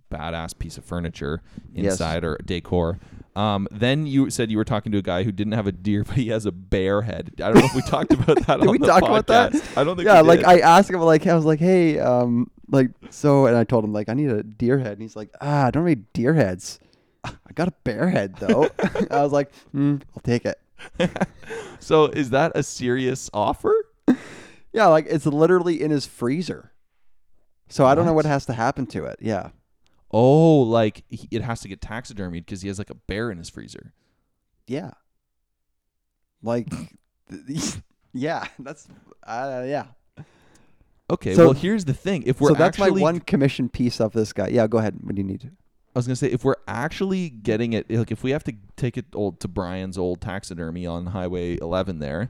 [0.10, 1.42] badass piece of furniture
[1.74, 1.94] Yes.
[1.94, 3.00] inside or decor.
[3.36, 6.04] Um, then you said you were talking to a guy who didn't have a deer,
[6.08, 7.32] but he has a bear head.
[7.42, 8.60] I don't know if we talked about that.
[8.62, 9.54] Did we talk about that?
[9.78, 10.08] I don't think.
[10.08, 10.44] Yeah, like.
[10.46, 13.94] I asked him, like I was like, hey, um, like so, and I told him
[13.94, 16.80] like I need a deer head, and he's like, ah, I don't need deer heads.
[17.24, 18.70] I got a bear head though.
[19.12, 20.60] I was like, mm, I'll take it.
[21.80, 23.74] so is that a serious offer?
[24.72, 26.72] Yeah, like it's literally in his freezer.
[27.68, 28.26] So I don't know What?
[28.26, 29.18] what has to happen to it.
[29.22, 29.50] Yeah.
[30.12, 33.38] Oh, like he, it has to get taxidermied because he has like a bear in
[33.38, 33.94] his freezer.
[34.68, 34.92] Yeah.
[36.42, 36.68] Like,
[38.14, 38.88] yeah, that's
[39.26, 39.86] uh, yeah.
[41.12, 44.00] Okay, So- well here's the thing: if we're so that's actually, my one commission piece
[44.00, 44.48] of this guy.
[44.50, 44.98] Yeah, go ahead.
[45.02, 45.52] What do you need?
[45.96, 48.98] I was gonna say if we're actually getting it, like if we have to take
[48.98, 52.30] it old to Brian's old taxidermy on Highway 11 there,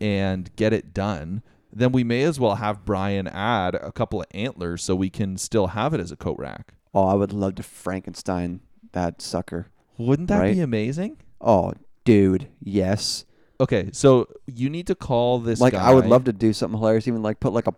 [0.00, 4.26] and get it done, then we may as well have Brian add a couple of
[4.32, 6.74] antlers so we can still have it as a coat rack.
[6.94, 8.60] Oh, I would love to Frankenstein
[8.92, 9.66] that sucker.
[9.98, 10.54] Wouldn't that Right.
[10.54, 11.16] be amazing?
[11.40, 11.72] Oh,
[12.04, 13.24] dude, yes.
[13.60, 15.82] Okay, so you need to call this like guy.
[15.90, 17.74] I would love to do something hilarious, even like put like a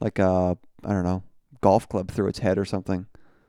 [0.00, 1.22] like a I don't know
[1.60, 3.06] golf club through its head or something.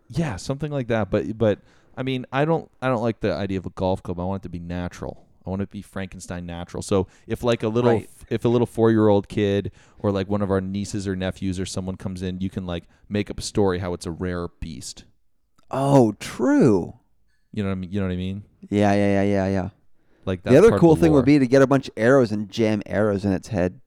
[0.10, 1.10] Yeah, something like that.
[1.10, 1.60] But but
[1.95, 4.19] I mean, I don't I don't like the idea of a golf club.
[4.19, 5.26] I want it to be natural.
[5.45, 6.84] I want to be Frankenstein natural.
[6.84, 8.10] So if like a little Right.
[8.30, 11.60] if a little four year old kid or like one of our nieces or nephews
[11.60, 14.47] or someone comes in, you can like make up a story how it's a rare
[14.60, 15.06] beast.
[15.71, 16.93] Oh, true.
[17.51, 17.91] You know what I mean?
[17.91, 18.43] You know what I mean?
[18.69, 19.69] Yeah, yeah, yeah, yeah, yeah.
[20.25, 22.49] Like the other cool the thing would be to get a bunch of arrows and
[22.49, 23.82] jam arrows in its head.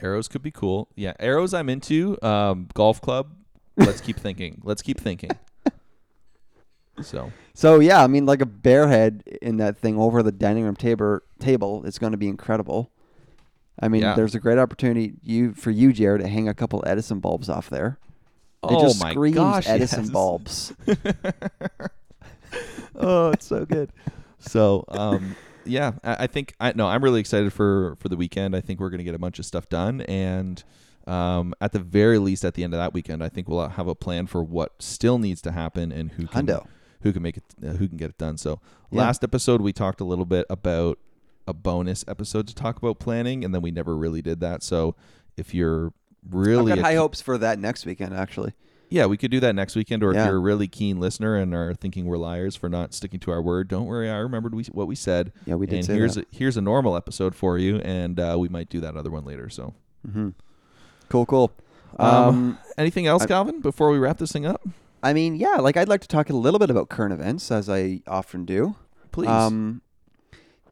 [0.00, 0.88] arrows could be cool.
[0.94, 2.16] Yeah, arrows I'm into.
[2.24, 3.34] Um, golf club.
[3.76, 4.60] Let's keep thinking.
[4.64, 5.30] Let's keep thinking.
[7.00, 10.64] So So yeah, I mean, like a bear head in that thing over the dining
[10.64, 12.90] room table table is going to be incredible.
[13.80, 14.14] I mean, Yeah.
[14.14, 17.70] there's a great opportunity you for you, Jared, to hang a couple Edison bulbs off
[17.70, 17.98] there.
[18.64, 20.10] It oh just my screams gosh, Edison yes.
[20.10, 20.72] bulbs.
[22.96, 23.90] oh, it's so good.
[24.38, 28.54] So, um, yeah, I, I think I no, I'm really excited for for the weekend.
[28.54, 30.62] I think we're gonna get a bunch of stuff done, and
[31.06, 33.88] um, at the very least, at the end of that weekend, I think we'll have
[33.88, 36.66] a plan for what still needs to happen and who can Hundo.
[37.02, 38.36] Who can make it, uh, who can get it done.
[38.38, 38.60] So,
[38.90, 39.00] Yeah.
[39.00, 40.98] last episode we talked a little bit about
[41.46, 44.62] a bonus episode to talk about planning, and then we never really did that.
[44.62, 44.94] So,
[45.36, 45.92] if you're
[46.30, 48.52] really I've got high hopes for that next weekend, actually.
[48.90, 50.02] yeah, we could do that next weekend.
[50.04, 50.20] Or Yeah.
[50.24, 53.30] if you're a really keen listener and are thinking we're liars for not sticking to
[53.32, 54.08] our word, don't worry.
[54.10, 55.32] I remembered we, what we said.
[55.46, 56.26] Yeah, we did and say here's that.
[56.32, 59.24] A, here's a normal episode for you, and uh, we might do that other one
[59.24, 59.48] later.
[59.48, 59.74] So,
[60.10, 60.28] hmm
[61.08, 61.52] Cool, cool.
[61.98, 64.62] Um, Um, anything else, I- Calvin, before we wrap this thing up?
[65.02, 67.68] I mean, yeah, like I'd like to talk a little bit about current events, as
[67.68, 68.76] I often do.
[69.10, 69.28] Please.
[69.28, 69.82] Um,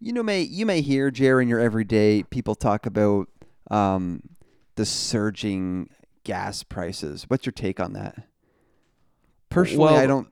[0.00, 3.28] you know, may you may hear Jerry in your everyday people talk about
[3.70, 4.22] um,
[4.76, 5.90] the surging
[6.24, 7.24] gas prices.
[7.28, 8.26] What's your take on that?
[9.50, 10.28] Personally, I don't.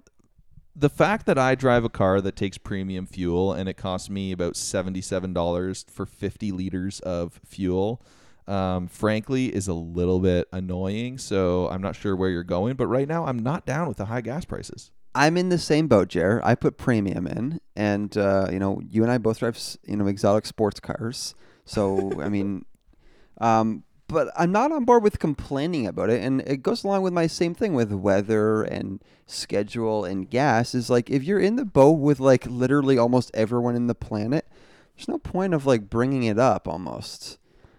[0.76, 4.30] the fact that I drive a car that takes premium fuel and it costs me
[4.30, 8.00] about seventy-seven dollars for fifty liters of fuel,
[8.48, 11.18] um, frankly, is a little bit annoying.
[11.18, 14.06] So I'm not sure where you're going, but right now I'm not down with the
[14.06, 14.90] high gas prices.
[15.14, 16.40] I'm in the same boat, Jer.
[16.44, 20.06] I put premium in, and uh, you know, you and I both drive, you know,
[20.06, 21.34] exotic sports cars.
[21.64, 22.64] So I mean,
[23.40, 27.12] um, but I'm not on board with complaining about it, and it goes along with
[27.12, 30.74] my same thing with weather and schedule and gas.
[30.74, 34.46] Is like if you're in the boat with like literally almost everyone in the planet,
[34.96, 36.66] there's no point of like bringing it up.
[36.66, 37.38] Almost.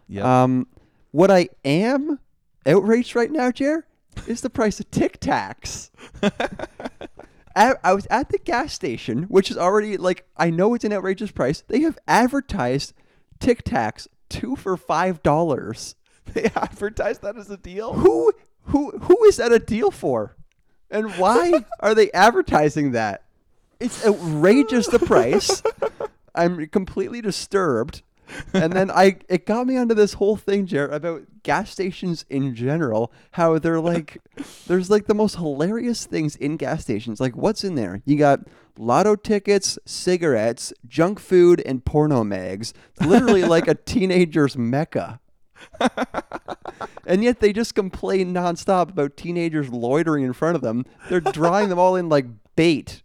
[0.10, 0.44] Yeah.
[0.44, 0.68] Um,
[1.12, 2.20] what I am
[2.66, 3.86] outraged right now, Jer,
[4.28, 5.92] is the price of Tic Tacs.
[7.56, 10.94] I, I was at the gas station, which is already like I know it's an
[10.94, 11.64] outrageous price.
[11.68, 12.94] They have advertised
[13.40, 15.96] Tic Tacs two for five dollars.
[16.34, 17.94] they advertise that as a deal.
[17.94, 18.34] Who
[18.64, 20.36] who who is that a deal for?
[20.92, 23.24] And why are they advertising that?
[23.80, 25.64] It's outrageous the price.
[26.36, 28.02] I'm completely disturbed.
[28.54, 32.56] And then I it got me onto this whole thing, Jared, about gas stations in
[32.56, 34.22] general, how they're like
[34.68, 37.20] there's like the most hilarious things in gas stations.
[37.20, 38.02] Like what's in there?
[38.06, 38.42] You got
[38.78, 42.74] lotto tickets, cigarettes, junk food, and porno mags.
[42.96, 45.20] It's literally like a teenager's mecca.
[47.06, 50.86] and yet they just complain nonstop about teenagers loitering in front of them.
[51.10, 52.26] They're drawing them all in like
[52.56, 53.04] bait.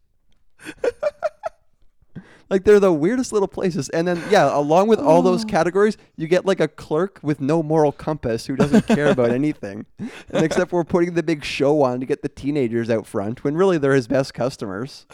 [2.50, 3.88] Like they're the weirdest little places.
[3.90, 5.48] And then yeah, along with all those oh.
[5.48, 9.86] categories, you get like a clerk with no moral compass who doesn't care about anything.
[9.98, 13.56] And except for putting the big show on to get the teenagers out front when
[13.56, 15.06] really they're his best customers.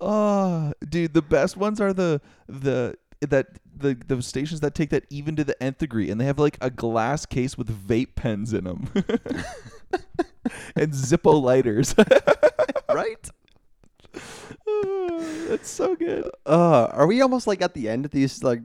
[0.00, 5.04] Oh, dude, the best ones are the the that the the stations that take that
[5.10, 8.52] even to the nth degree, and they have like a glass case with vape pens
[8.52, 8.88] in them,
[10.74, 11.94] and Zippo lighters.
[12.88, 13.30] Right?
[15.48, 16.30] That's so good.
[16.46, 18.62] Uh, are we almost like at the end of these like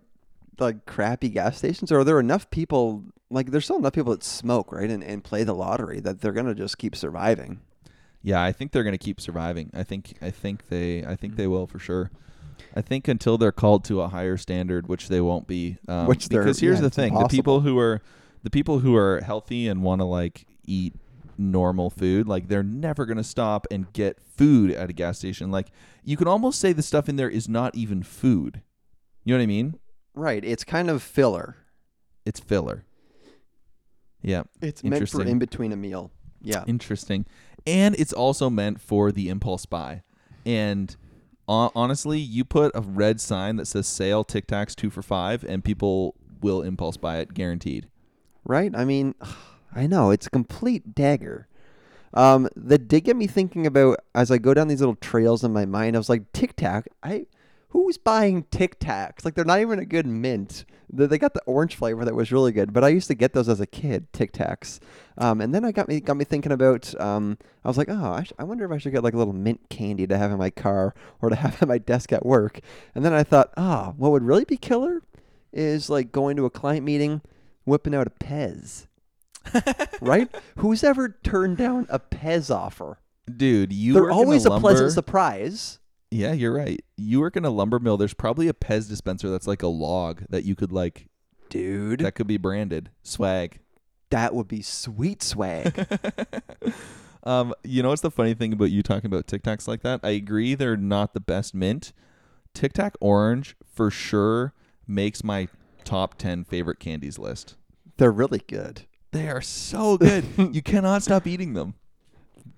[0.59, 3.03] like crappy gas stations, or are there enough people?
[3.29, 6.31] Like, there's still enough people that smoke, right, and, and play the lottery that they're
[6.31, 7.61] gonna just keep surviving.
[8.21, 9.71] Yeah, I think they're gonna keep surviving.
[9.73, 12.11] I think I think they I think they will for sure.
[12.75, 15.77] I think until they're called to a higher standard, which they won't be.
[15.87, 18.01] Um, Which because here's yeah, the it's thing: the people who are
[18.43, 20.93] the people who are healthy and want to like eat
[21.37, 25.51] normal food, like they're never gonna stop and get food at a gas station.
[25.51, 25.67] Like
[26.03, 28.61] you can almost say the stuff in there is not even food.
[29.23, 29.79] You know what I mean?
[30.13, 30.43] Right.
[30.43, 31.57] It's kind of filler.
[32.25, 32.85] It's filler.
[34.21, 34.43] Yeah.
[34.61, 36.11] It's meant for in between a meal.
[36.41, 36.63] Yeah.
[36.67, 37.25] Interesting.
[37.67, 40.03] And it's also meant for the impulse buy.
[40.45, 40.95] And
[41.47, 45.43] hon- honestly, you put a red sign that says sale Tic Tacs two for five,
[45.43, 47.87] and people will impulse buy it, guaranteed.
[48.43, 48.71] Right?
[48.75, 49.15] I mean,
[49.75, 51.47] I know it's a complete dagger.
[52.13, 55.51] Um, that did get me thinking about as I go down these little trails in
[55.51, 55.95] my mind.
[55.95, 56.87] I was like, Tic Tac.
[57.03, 57.27] I
[57.75, 59.25] who's buying Tic Tacs?
[59.25, 60.63] Like they're not even a good mint.
[60.89, 63.49] They got the orange flavor that was really good, but I used to get those
[63.49, 64.79] as a kid, Tic Tacs.
[65.17, 66.99] Um, and then I got me got me thinking about.
[67.01, 69.17] Um, I was like, oh, I, sh- I wonder if I should get like a
[69.17, 72.25] little mint candy to have in my car or to have at my desk at
[72.25, 72.61] work.
[72.93, 75.01] And then I thought, ah, what would really be killer
[75.51, 77.21] is like going to a client meeting,
[77.65, 78.87] whipping out a Pez.
[80.01, 80.29] right?
[80.57, 82.99] Who's ever turned down a Pez offer?
[83.35, 85.79] Dude, you They're work in always a lumber, pleasant surprise.
[86.11, 86.83] Yeah, you're right.
[86.97, 87.97] You work in a lumber mill.
[87.97, 91.07] There's probably a Pez dispenser that's like a log that you could like
[91.49, 93.59] Dude, that could be branded swag.
[94.09, 95.87] that would be sweet swag.
[97.23, 99.99] um, you know what's the funny thing about you talking about Tic Tacs like that?
[100.03, 101.93] I agree they're not the best mint.
[102.53, 104.53] Tic Tac Orange for sure
[104.87, 105.47] makes my
[105.83, 107.55] top ten favorite candies list.
[107.97, 108.83] They're really good.
[109.15, 110.25] They are so good.
[110.51, 111.75] you cannot stop eating them.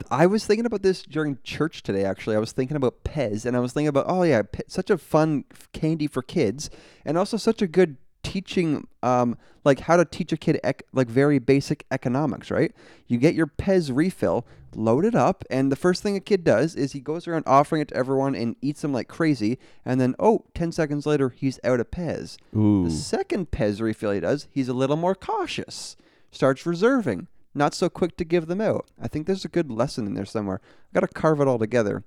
[0.10, 2.04] I was thinking about this during church today.
[2.04, 4.90] Actually, I was thinking about Pez, and I was thinking about, oh yeah, Pe- such
[4.90, 6.72] a fun f- candy for kids,
[7.06, 11.08] and also such a good teaching, um, like how to teach a kid ec- like
[11.08, 12.50] very basic economics.
[12.50, 12.74] Right?
[13.06, 16.76] You get your Pez refill, load it up, and the first thing a kid does
[16.76, 20.16] is he goes around offering it to everyone and eats them like crazy, and then
[20.18, 22.36] oh, 10 seconds later he's out of Pez.
[22.56, 22.86] Ooh.
[22.86, 25.96] The second Pez refill he does, he's a little more cautious,
[26.38, 28.88] starts reserving, not so quick to give them out.
[29.02, 30.62] I think there's a good lesson in there somewhere.
[30.64, 32.04] I got to carve it all together.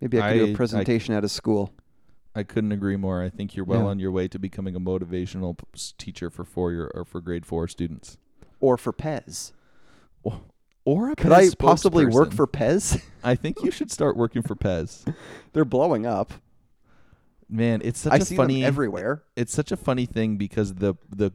[0.00, 1.72] Maybe I can do a presentation at a school.
[2.34, 3.22] I couldn't agree more.
[3.22, 3.86] I think you're well Yeah.
[3.86, 5.56] on your way to becoming a motivational
[5.98, 8.18] teacher for four year or for grade four students.
[8.60, 9.52] Or for Pez.
[10.84, 13.00] Or, Could Pez I possibly work for Pez?
[13.22, 15.12] I think you should start working for Pez.
[15.52, 16.32] They're blowing up.
[17.48, 19.22] Man, it's such I a see funny them everywhere.
[19.36, 21.32] it's such a funny thing because the the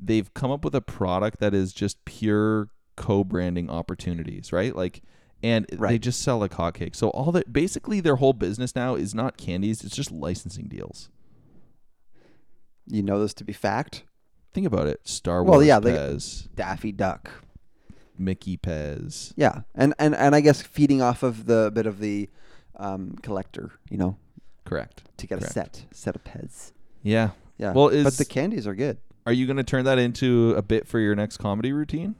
[0.00, 4.74] they've come up with a product that is just pure co-branding opportunities, right?
[4.74, 5.02] Like
[5.42, 6.96] and they just sell like hotcakes.
[6.96, 11.08] So all that basically their whole business now is not candies, it's just licensing deals.
[12.86, 14.04] You know this to be fact.
[14.52, 15.00] Think about it.
[15.06, 17.30] Star Well, Wars yeah, they- Pez, Daffy Duck.
[18.18, 19.32] Mickey Pez.
[19.36, 22.28] Yeah, and and and I guess feeding off of the bit of the
[22.76, 24.18] um, collector, you know,
[24.64, 25.04] Correct.
[25.16, 25.50] to get Correct.
[25.50, 26.72] a set set of Pez.
[27.02, 27.30] Yeah.
[27.56, 27.72] Yeah.
[27.72, 28.98] Well, but the candies are good.
[29.30, 32.16] Are you going to turn that into a bit for your next comedy routine?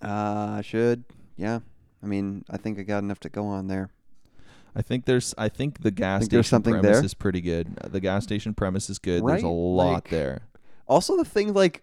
[0.00, 1.02] Uh, I should.
[1.36, 1.58] Yeah.
[2.00, 3.90] I mean, I think I got enough to go on there.
[4.76, 5.34] I think there's.
[5.36, 7.04] I think the gas Think station premise there?
[7.04, 7.74] is pretty good.
[7.88, 9.26] The gas station premise is good.
[9.26, 10.42] There's a lot like- there.
[10.86, 11.82] Also, the thing like,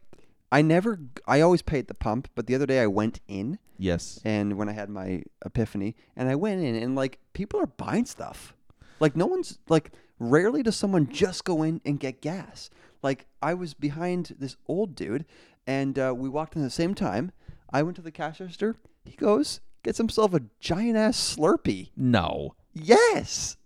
[0.53, 3.59] I never, I always pay at the pump, but the other day I went in
[3.77, 4.21] Yes.
[4.23, 8.05] and when I had my epiphany, and I went in and like people are buying
[8.05, 8.55] stuff.
[9.01, 12.69] Like no one's like rarely does someone just go in and get gas.
[13.03, 15.25] Like I was behind this old dude,
[15.65, 17.31] and uh, we walked in at the same time.
[17.71, 18.75] I went to the cash register.
[19.05, 21.91] He goes gets himself a giant ass Slurpee.
[21.95, 22.55] No.
[22.73, 23.57] Yes,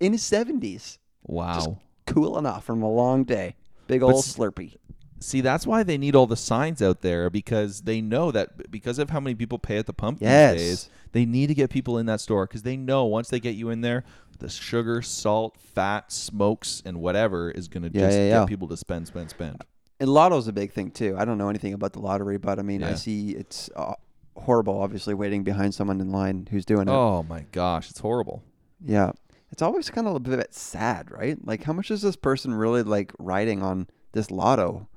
[0.00, 1.78] in his seventies, Wow.
[2.06, 3.54] cooling off from a long day.
[3.86, 4.76] Big old s- Slurpee.
[5.22, 8.98] See, that's why they need all the signs out there because they know that because
[8.98, 10.52] of how many people pay at the pump Yes.
[10.52, 13.40] these days, they need to get people in that store because they know once they
[13.40, 14.04] get you in there,
[14.38, 18.68] the sugar, salt, fat, smokes, and whatever is going to Yeah, just yeah, get people
[18.68, 19.62] to spend, spend, spend.
[20.00, 21.14] And lotto's a big thing too.
[21.16, 23.94] I don't know anything about the lottery, but I mean, I see it's uh,
[24.36, 24.80] horrible.
[24.80, 26.92] Obviously, waiting behind someone in line who's doing it.
[26.92, 28.42] Oh my gosh, it's horrible.
[28.84, 29.12] Yeah,
[29.52, 31.38] it's always kind of a bit sad, right?
[31.46, 34.88] Like, how much is this person really like riding on this lotto?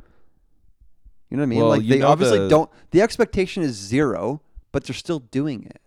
[1.29, 1.59] You know what I mean?
[1.59, 2.69] Well, like, you they know obviously the- don't.
[2.91, 5.81] The expectation is zero, but they're still doing it.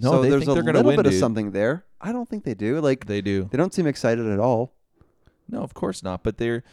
[0.00, 1.20] No, so they there's think a they're gonna little win, bit of dude.
[1.20, 1.84] something there.
[2.00, 2.80] I don't think they do.
[2.80, 3.48] Like, They do.
[3.50, 4.72] they don't seem excited at all.
[5.48, 6.22] No, of course not.
[6.24, 6.64] But they're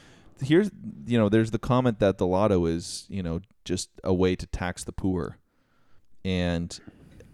[0.42, 0.72] here's
[1.06, 4.48] you know there's the comment that the lotto is you know just a way to
[4.48, 5.38] tax the poor,
[6.26, 6.80] and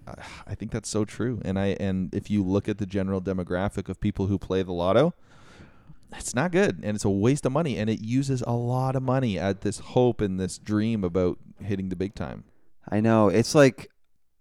[0.07, 0.15] uh,
[0.45, 1.41] I think that's so true.
[1.45, 4.73] And I and if you look at the general demographic of people who play the
[4.73, 5.13] lotto,
[6.15, 9.03] it's not good, and it's a waste of money, and it uses a lot of
[9.03, 12.43] money at this hope and this dream about hitting the big time.
[12.89, 13.27] I know.
[13.27, 13.89] It's like,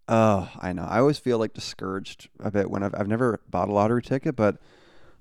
[0.08, 0.84] oh, I know.
[0.84, 4.36] I always feel like discouraged a bit when I've I've never bought a lottery ticket,
[4.36, 4.58] but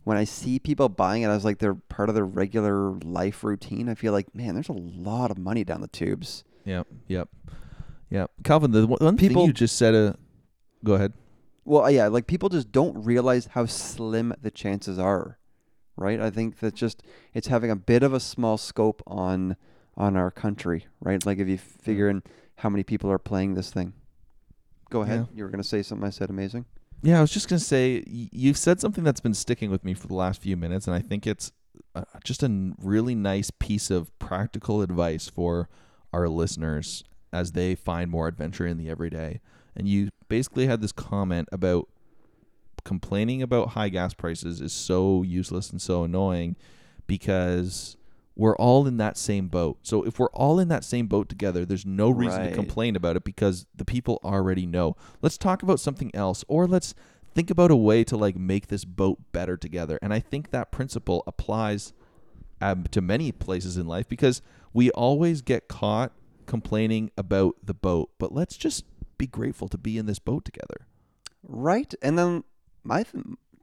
[0.03, 3.43] when I see people buying it I was like they're part of their regular life
[3.43, 6.43] routine, I feel like, man, there's a lot of money down the tubes.
[6.65, 7.29] Yep, yep,
[8.09, 8.31] yep.
[8.43, 9.95] Calvin, the one one thing People- you just said.
[9.95, 10.13] Uh,
[10.83, 11.13] go ahead.
[11.67, 15.39] Well, yeah, like people just don't realize how slim the chances are,
[15.97, 16.19] right?
[16.19, 19.55] I think that just it's having a bit of a small scope on
[19.97, 21.25] on our country, right?
[21.25, 22.21] Like if you figure in
[22.57, 23.93] how many people are playing this thing.
[24.89, 25.27] Go ahead.
[25.33, 26.05] You were gonna say something.
[26.07, 26.65] I said amazing.
[27.01, 29.93] Yeah, I was just gonna say y- you've said something that's been sticking with me
[29.93, 31.51] for the last few minutes, and I think it's
[31.93, 35.69] uh, just a n- really nice piece of practical advice for
[36.13, 39.41] our listeners as they find more adventure in the everyday.
[39.75, 41.89] And you basically had this comment about
[42.86, 46.55] complaining about high gas prices is so useless and so annoying
[47.07, 47.97] because
[48.36, 49.77] we're all in that same boat.
[49.81, 52.49] So if we're all in that same boat together, there's no reason Right.
[52.49, 54.95] to complain about it because the people already know.
[55.21, 56.93] Let's talk about something else or let's
[57.33, 59.97] think about a way to like make this boat better together.
[60.01, 61.93] And I think that principle applies
[62.61, 64.41] um, to many places in life because
[64.73, 66.11] we always get caught
[66.45, 68.86] complaining about the boat, but let's just
[69.17, 70.88] be grateful to be in this boat together.
[71.41, 71.93] Right.
[72.01, 72.43] And then
[72.86, 73.05] my,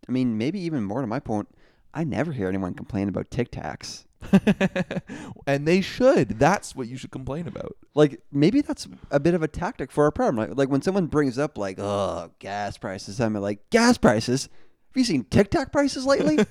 [0.08, 1.48] I mean, maybe even more to my point,
[1.94, 4.04] I never hear anyone complain about Tic Tacs.
[5.46, 6.38] and they should.
[6.38, 7.76] That's what you should complain about.
[7.94, 10.36] Like maybe that's a bit of a tactic for our problem.
[10.48, 14.44] Like, like when someone brings up like, oh, gas prices, I'm like, gas prices.
[14.44, 16.36] Have you seen Tic Tac prices lately?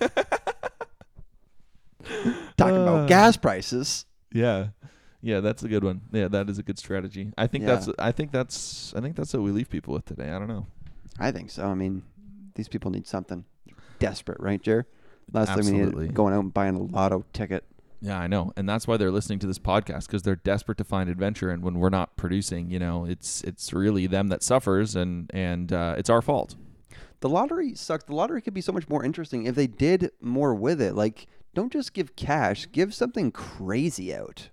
[2.57, 2.81] Talking Uh.
[2.81, 4.05] about gas prices.
[4.33, 4.69] Yeah.
[5.21, 6.01] Yeah, that's a good one.
[6.11, 7.31] Yeah, that is a good strategy.
[7.37, 7.75] I think Yeah.
[7.75, 10.31] that's I think that's I think that's what we leave people with today.
[10.31, 10.65] I don't know.
[11.19, 11.67] I think so.
[11.67, 12.01] I mean,
[12.55, 13.45] these people need something
[13.99, 14.85] desperate, right, Jer?
[15.33, 16.01] Last time we Absolutely.
[16.03, 17.63] needed going out and buying a lotto ticket.
[18.01, 18.51] Yeah, I know.
[18.57, 21.63] And that's why they're listening to this podcast because they're desperate to find adventure and
[21.63, 25.95] when we're not producing, you know, it's it's really them that suffers and and uh,
[25.97, 26.55] it's our fault.
[27.19, 28.05] The lottery sucks.
[28.05, 30.95] The lottery could be so much more interesting if they did more with it.
[30.95, 32.67] Like, don't just give cash.
[32.71, 34.49] Give something crazy out.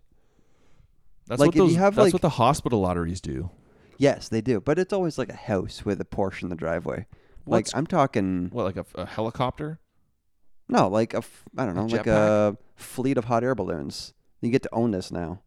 [1.27, 3.51] That's Like, what if you those, have, that's like- what the hospital lotteries do.
[3.97, 4.61] Yes, they do.
[4.61, 7.07] But it's always like a house with a Porsche in the driveway.
[7.49, 9.79] What's- like I'm talking What like a, a helicopter?
[10.69, 12.53] no, like a f- I don't know, like jetpack?
[12.53, 14.13] a fleet of hot air balloons.
[14.41, 15.41] You get to own this now.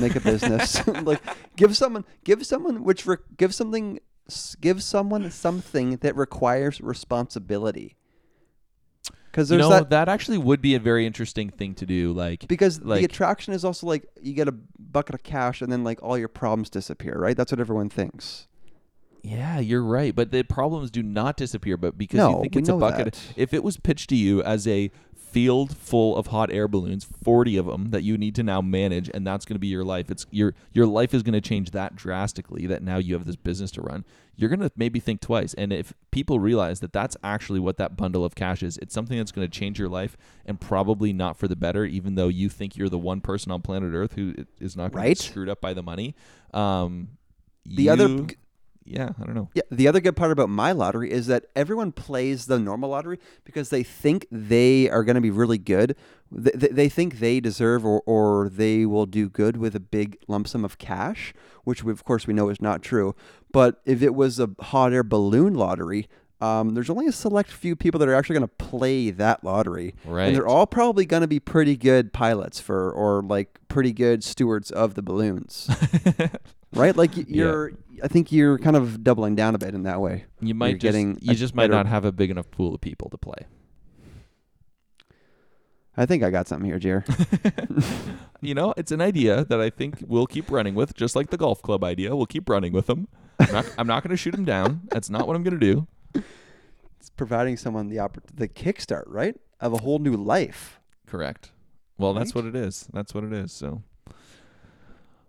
[0.00, 0.84] Make a business.
[1.02, 1.20] like
[1.56, 7.96] give someone give someone which re- give something s- give someone something that requires responsibility.
[9.32, 12.80] Cuz there's that that actually would be a very interesting thing to do like because
[12.82, 16.00] like- the attraction is also like you get a bucket of cash and then like
[16.02, 17.36] all your problems disappear, right?
[17.36, 18.46] That's what everyone thinks.
[19.26, 20.14] Yeah, you're right.
[20.14, 21.76] But the problems do not disappear.
[21.78, 23.32] But because No, you think we it's a know bucket, that.
[23.36, 27.56] if it was pitched to you as a field full of hot air balloons, 40
[27.56, 30.10] of them that you need to now manage and that's going to be your life.
[30.10, 33.34] It's your your life is going to change that drastically that now you have this
[33.34, 34.04] business to run.
[34.36, 35.54] You're going to maybe think twice.
[35.54, 39.16] And if people realize that that's actually what that bundle of cash is, it's something
[39.16, 42.48] that's going to change your life and probably not for the better even though you
[42.50, 45.16] think you're the one person on planet Earth who is not going Right.
[45.16, 46.14] to get screwed up by the money.
[46.52, 47.08] Um
[47.66, 48.26] The other you-
[48.84, 49.48] yeah, I don't know.
[49.54, 53.18] Yeah, the other good part about my lottery is that everyone plays the normal lottery
[53.44, 55.96] because they think they are going to be really good.
[56.30, 60.18] They, they they think they deserve or, or they will do good with a big
[60.28, 61.32] lump sum of cash,
[61.64, 63.14] which we, of course we know is not true.
[63.52, 66.08] But if it was a hot air balloon lottery,
[66.40, 69.94] um, there's only a select few people that are actually going to play that lottery.
[70.04, 70.26] Right.
[70.26, 74.22] And they're all probably going to be pretty good pilots for, or like pretty good
[74.22, 75.70] stewards of the balloons.
[76.74, 76.96] right?
[76.96, 77.72] Like you're,
[78.02, 80.24] I think you're kind of doubling down a bit in that way.
[80.40, 82.50] You might You're just, getting you a just might better- not have a big enough
[82.50, 83.46] pool of people to play.
[85.96, 87.04] I think I got something here, Jer.
[88.40, 91.38] You know, it's an idea that I think we'll keep running with, just like the
[91.38, 92.14] golf club idea.
[92.14, 93.08] We'll keep running with them.
[93.40, 94.82] I'm not, I'm not going to shoot them down.
[94.90, 95.66] That's not what I'm going to
[96.14, 96.22] do.
[97.00, 100.78] it's providing someone the oppor- the kickstart, right, of a whole new life.
[101.06, 101.52] Correct.
[101.96, 102.44] Well, that's Right?
[102.44, 102.86] what it is.
[102.92, 103.50] That's what it is.
[103.50, 103.82] So,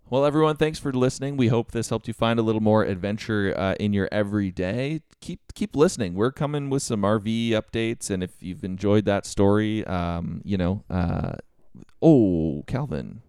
[0.10, 1.38] well, everyone, thanks for listening.
[1.38, 5.02] We hope this helped you find a little more adventure uh, in your everyday.
[5.22, 6.14] Keep keep listening.
[6.14, 10.84] We're coming with some RV updates, and if you've enjoyed that story, um, you know,
[10.90, 11.34] uh,
[12.02, 13.22] oh, Calvin,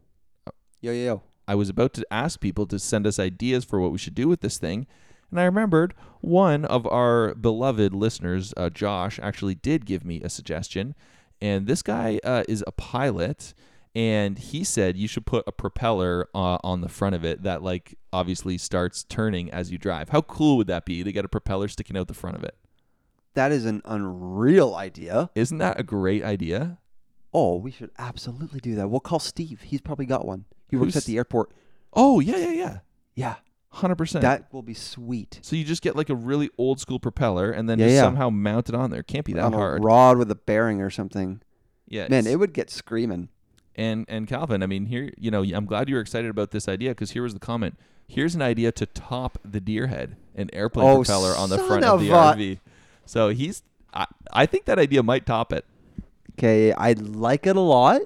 [0.80, 1.22] Yo yo yo.
[1.48, 4.28] I was about to ask people to send us ideas for what we should do
[4.28, 4.86] with this thing.
[5.30, 10.28] And I remembered one of our beloved listeners, uh, Josh, actually did give me a
[10.28, 10.94] suggestion.
[11.40, 13.54] And this guy uh, is a pilot.
[13.96, 17.62] And he said you should put a propeller uh, on the front of it that,
[17.62, 20.10] like, obviously starts turning as you drive.
[20.10, 22.54] How cool would that be to get a propeller sticking out the front of it?
[23.32, 25.30] That is an unreal idea.
[25.34, 26.76] Isn't that a great idea?
[27.32, 28.88] Oh, we should absolutely do that.
[28.90, 29.62] We'll call Steve.
[29.62, 30.44] He's probably got one.
[30.68, 31.52] He works Who's- at the airport.
[31.94, 32.78] Oh, yeah, yeah, yeah.
[33.14, 33.34] Yeah,
[33.72, 34.20] 100%.
[34.20, 35.38] that will be sweet.
[35.42, 38.02] so you just get like a really old school propeller and then Yeah, just yeah.
[38.02, 39.02] somehow mount it on there.
[39.02, 39.82] Can't be that on a hard.
[39.82, 41.40] rod with a bearing or something.
[41.88, 43.30] Yeah, Man, it's- it would get screaming.
[43.76, 46.66] And and Calvin, I mean, here you know, I'm glad you were excited about this
[46.68, 47.78] idea because here was the comment.
[48.08, 51.84] Here's an idea to top the deer head, an airplane Oh, propeller on the front
[51.84, 52.60] of of the a- RV.
[53.04, 53.62] So he's,
[53.94, 55.64] I, I think that idea might top it.
[56.38, 58.00] Okay, I like it a lot.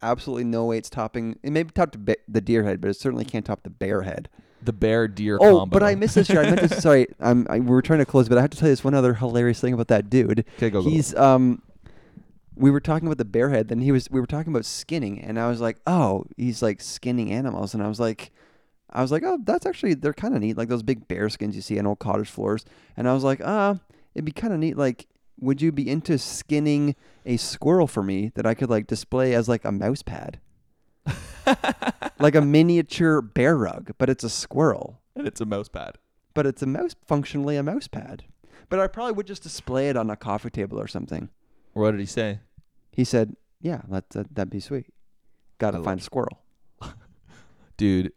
[0.00, 1.38] Absolutely no way it's topping.
[1.42, 4.02] It may top the, ba- the deer head, but it certainly can't top the bear
[4.02, 4.28] head.
[4.62, 5.66] The bear deer Oh, combo.
[5.66, 6.28] but I missed this.
[6.28, 6.40] Here.
[6.40, 6.68] I meant to.
[6.80, 7.46] Sorry, I'm.
[7.50, 9.14] I, we were trying to close, but I have to tell you this one other
[9.14, 10.44] hilarious thing about that dude.
[10.56, 10.88] Okay, go, go.
[10.88, 11.62] He's um.
[12.56, 13.68] We were talking about the bear head.
[13.68, 14.10] Then he was.
[14.10, 17.82] We were talking about skinning, and I was like, "Oh, he's like skinning animals," and
[17.82, 18.32] I was like.
[18.88, 21.56] I was like, oh, that's actually they're kind of neat, like those big bear skins
[21.56, 22.64] you see on old cottage floors.
[22.96, 23.80] And I was like, ah,
[24.14, 24.76] it'd be kind of neat.
[24.78, 25.06] Like,
[25.38, 26.94] would you be into skinning
[27.26, 30.38] a squirrel for me that I could like display as like a mouse pad,
[32.18, 35.98] like a miniature bear rug, but it's a squirrel and it's a mouse pad.
[36.32, 38.24] but it's a mouse functionally a mouse pad.
[38.68, 41.28] But I probably would just display it on a coffee table or something.
[41.76, 42.40] What did he say?
[42.90, 44.86] He said, "Yeah, that, that that'd be sweet.
[45.58, 46.40] Got to find a squirrel."
[47.76, 48.12] Dude,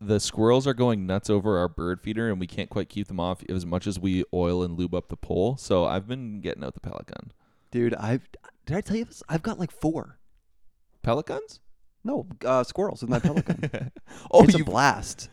[0.00, 3.20] the squirrels are going nuts over our bird feeder, and we can't quite keep them
[3.20, 5.58] off as much as we oil and lube up the pole.
[5.58, 7.32] So I've been getting out the pellet gun.
[7.70, 8.26] Dude, I've
[8.64, 9.22] did I tell you this?
[9.28, 10.18] I've got like four.
[11.02, 11.60] Pellet guns?
[12.04, 13.92] No, uh, squirrels with my pellet gun.
[14.30, 15.28] oh, it's you a blast.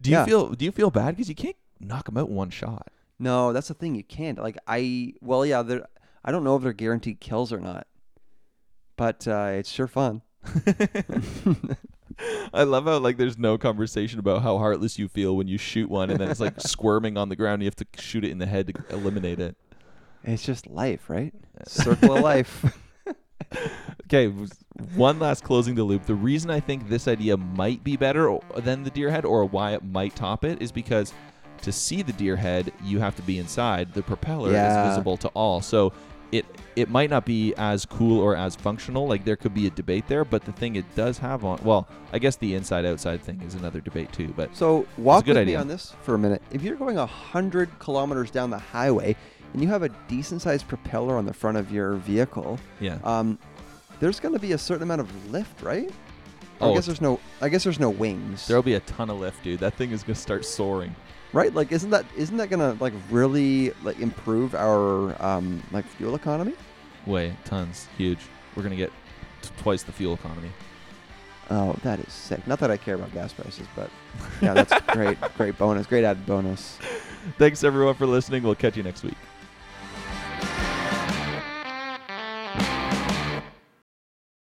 [0.00, 0.24] do you yeah.
[0.24, 2.88] feel do you feel bad because you can't knock them out in one shot?
[3.18, 3.96] No, that's the thing.
[3.96, 4.38] You can't.
[4.38, 5.62] Like I, well, yeah.
[5.62, 5.86] They're.
[6.24, 7.86] I don't know if they're guaranteed kills or not,
[8.96, 10.22] but uh, it's sure fun.
[12.52, 15.88] I love how like there's no conversation about how heartless you feel when you shoot
[15.88, 17.62] one and then it's like squirming on the ground.
[17.62, 19.56] You have to shoot it in the head to eliminate it.
[20.24, 21.32] It's just life, right?
[21.66, 22.64] Circle of life.
[24.06, 24.26] Okay,
[24.96, 26.04] one last closing the loop.
[26.04, 29.72] The reason I think this idea might be better than the deer head or why
[29.74, 31.12] it might top it is because
[31.62, 33.92] to see the deer head, you have to be inside.
[33.94, 34.66] The propeller Yeah.
[34.84, 35.60] is visible to all.
[35.60, 35.92] So
[36.32, 39.06] it it might not be as cool or as functional.
[39.06, 41.88] Like there could be a debate there, but the thing it does have on well,
[42.12, 45.46] I guess the inside outside thing is another debate too, but So walk good with
[45.46, 46.42] me on this for a minute.
[46.50, 49.16] If you're going hundred kilometers down the highway
[49.52, 52.98] and you have a decent sized propeller on the front of your vehicle, yeah.
[53.04, 53.38] um,
[53.98, 55.90] there's going to be a certain amount of lift, right?
[56.60, 57.18] Or Oh, I guess there's no.
[57.40, 59.60] I guess there's no wings, There'll be a ton of lift, dude.
[59.60, 60.94] That thing is gonna start soaring.
[61.32, 61.52] Right?
[61.54, 66.14] Like, isn't that isn't that going to like really like improve our um like fuel
[66.14, 66.54] economy?
[67.06, 68.18] Way, tons, huge.
[68.54, 68.92] We're gonna get
[69.42, 70.50] t- twice the fuel economy.
[71.50, 72.46] Oh, that is sick.
[72.46, 73.90] Not that I care about gas prices, but
[74.40, 75.18] yeah, that's great.
[75.36, 75.86] Great bonus.
[75.86, 76.78] Great added bonus.
[77.38, 78.42] Thanks everyone for listening.
[78.42, 79.16] We'll catch you next week.